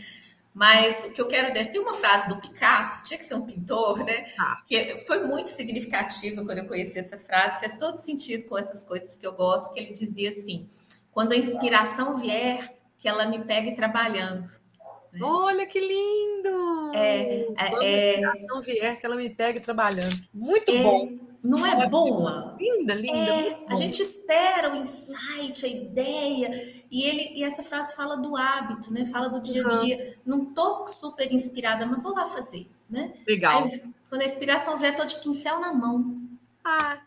[0.54, 3.46] Mas o que eu quero deixar, tem uma frase do Picasso, tinha que ser um
[3.46, 4.32] pintor, né?
[4.40, 4.60] Ah.
[4.66, 9.18] Que foi muito significativa quando eu conheci essa frase, faz todo sentido com essas coisas
[9.18, 10.68] que eu gosto, que ele dizia assim:
[11.12, 14.50] quando a inspiração vier, que ela me pegue trabalhando.
[15.14, 15.20] Né?
[15.22, 16.92] Olha que lindo!
[16.94, 20.18] É, é Quando é, a vier, que ela me pegue trabalhando.
[20.34, 21.28] Muito é, bom.
[21.44, 22.56] Não é boa?
[22.60, 23.18] Linda, linda.
[23.18, 28.36] É, a gente espera o insight, a ideia, e ele e essa frase fala do
[28.36, 29.06] hábito, né?
[29.06, 29.98] Fala do dia a dia.
[29.98, 30.38] Uhum.
[30.38, 33.14] Não tô super inspirada, mas vou lá fazer, né?
[33.26, 33.64] Legal.
[33.64, 36.18] Aí, quando a inspiração vier, tô de pincel na mão.
[36.66, 37.00] Ah,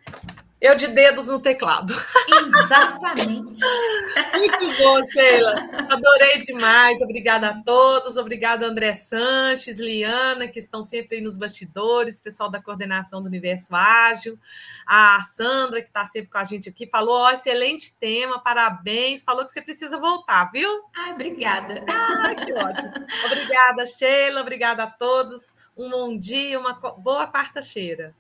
[0.60, 1.94] eu de dedos no teclado.
[2.28, 3.60] Exatamente.
[4.36, 5.54] Muito bom, Sheila.
[5.88, 7.00] Adorei demais.
[7.00, 8.18] Obrigada a todos.
[8.18, 13.74] Obrigada, André Sanches, Liana, que estão sempre aí nos bastidores, pessoal da coordenação do Universo
[13.74, 14.38] Ágil,
[14.86, 19.22] a Sandra, que está sempre com a gente aqui, falou: oh, excelente tema, parabéns.
[19.22, 20.68] Falou que você precisa voltar, viu?
[20.94, 21.82] Ai, obrigada.
[21.88, 22.92] Ai, que ótimo.
[23.26, 24.42] Obrigada, Sheila.
[24.42, 25.54] Obrigada a todos.
[25.76, 28.14] Um bom dia, uma boa quarta-feira.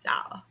[0.00, 0.49] 咋了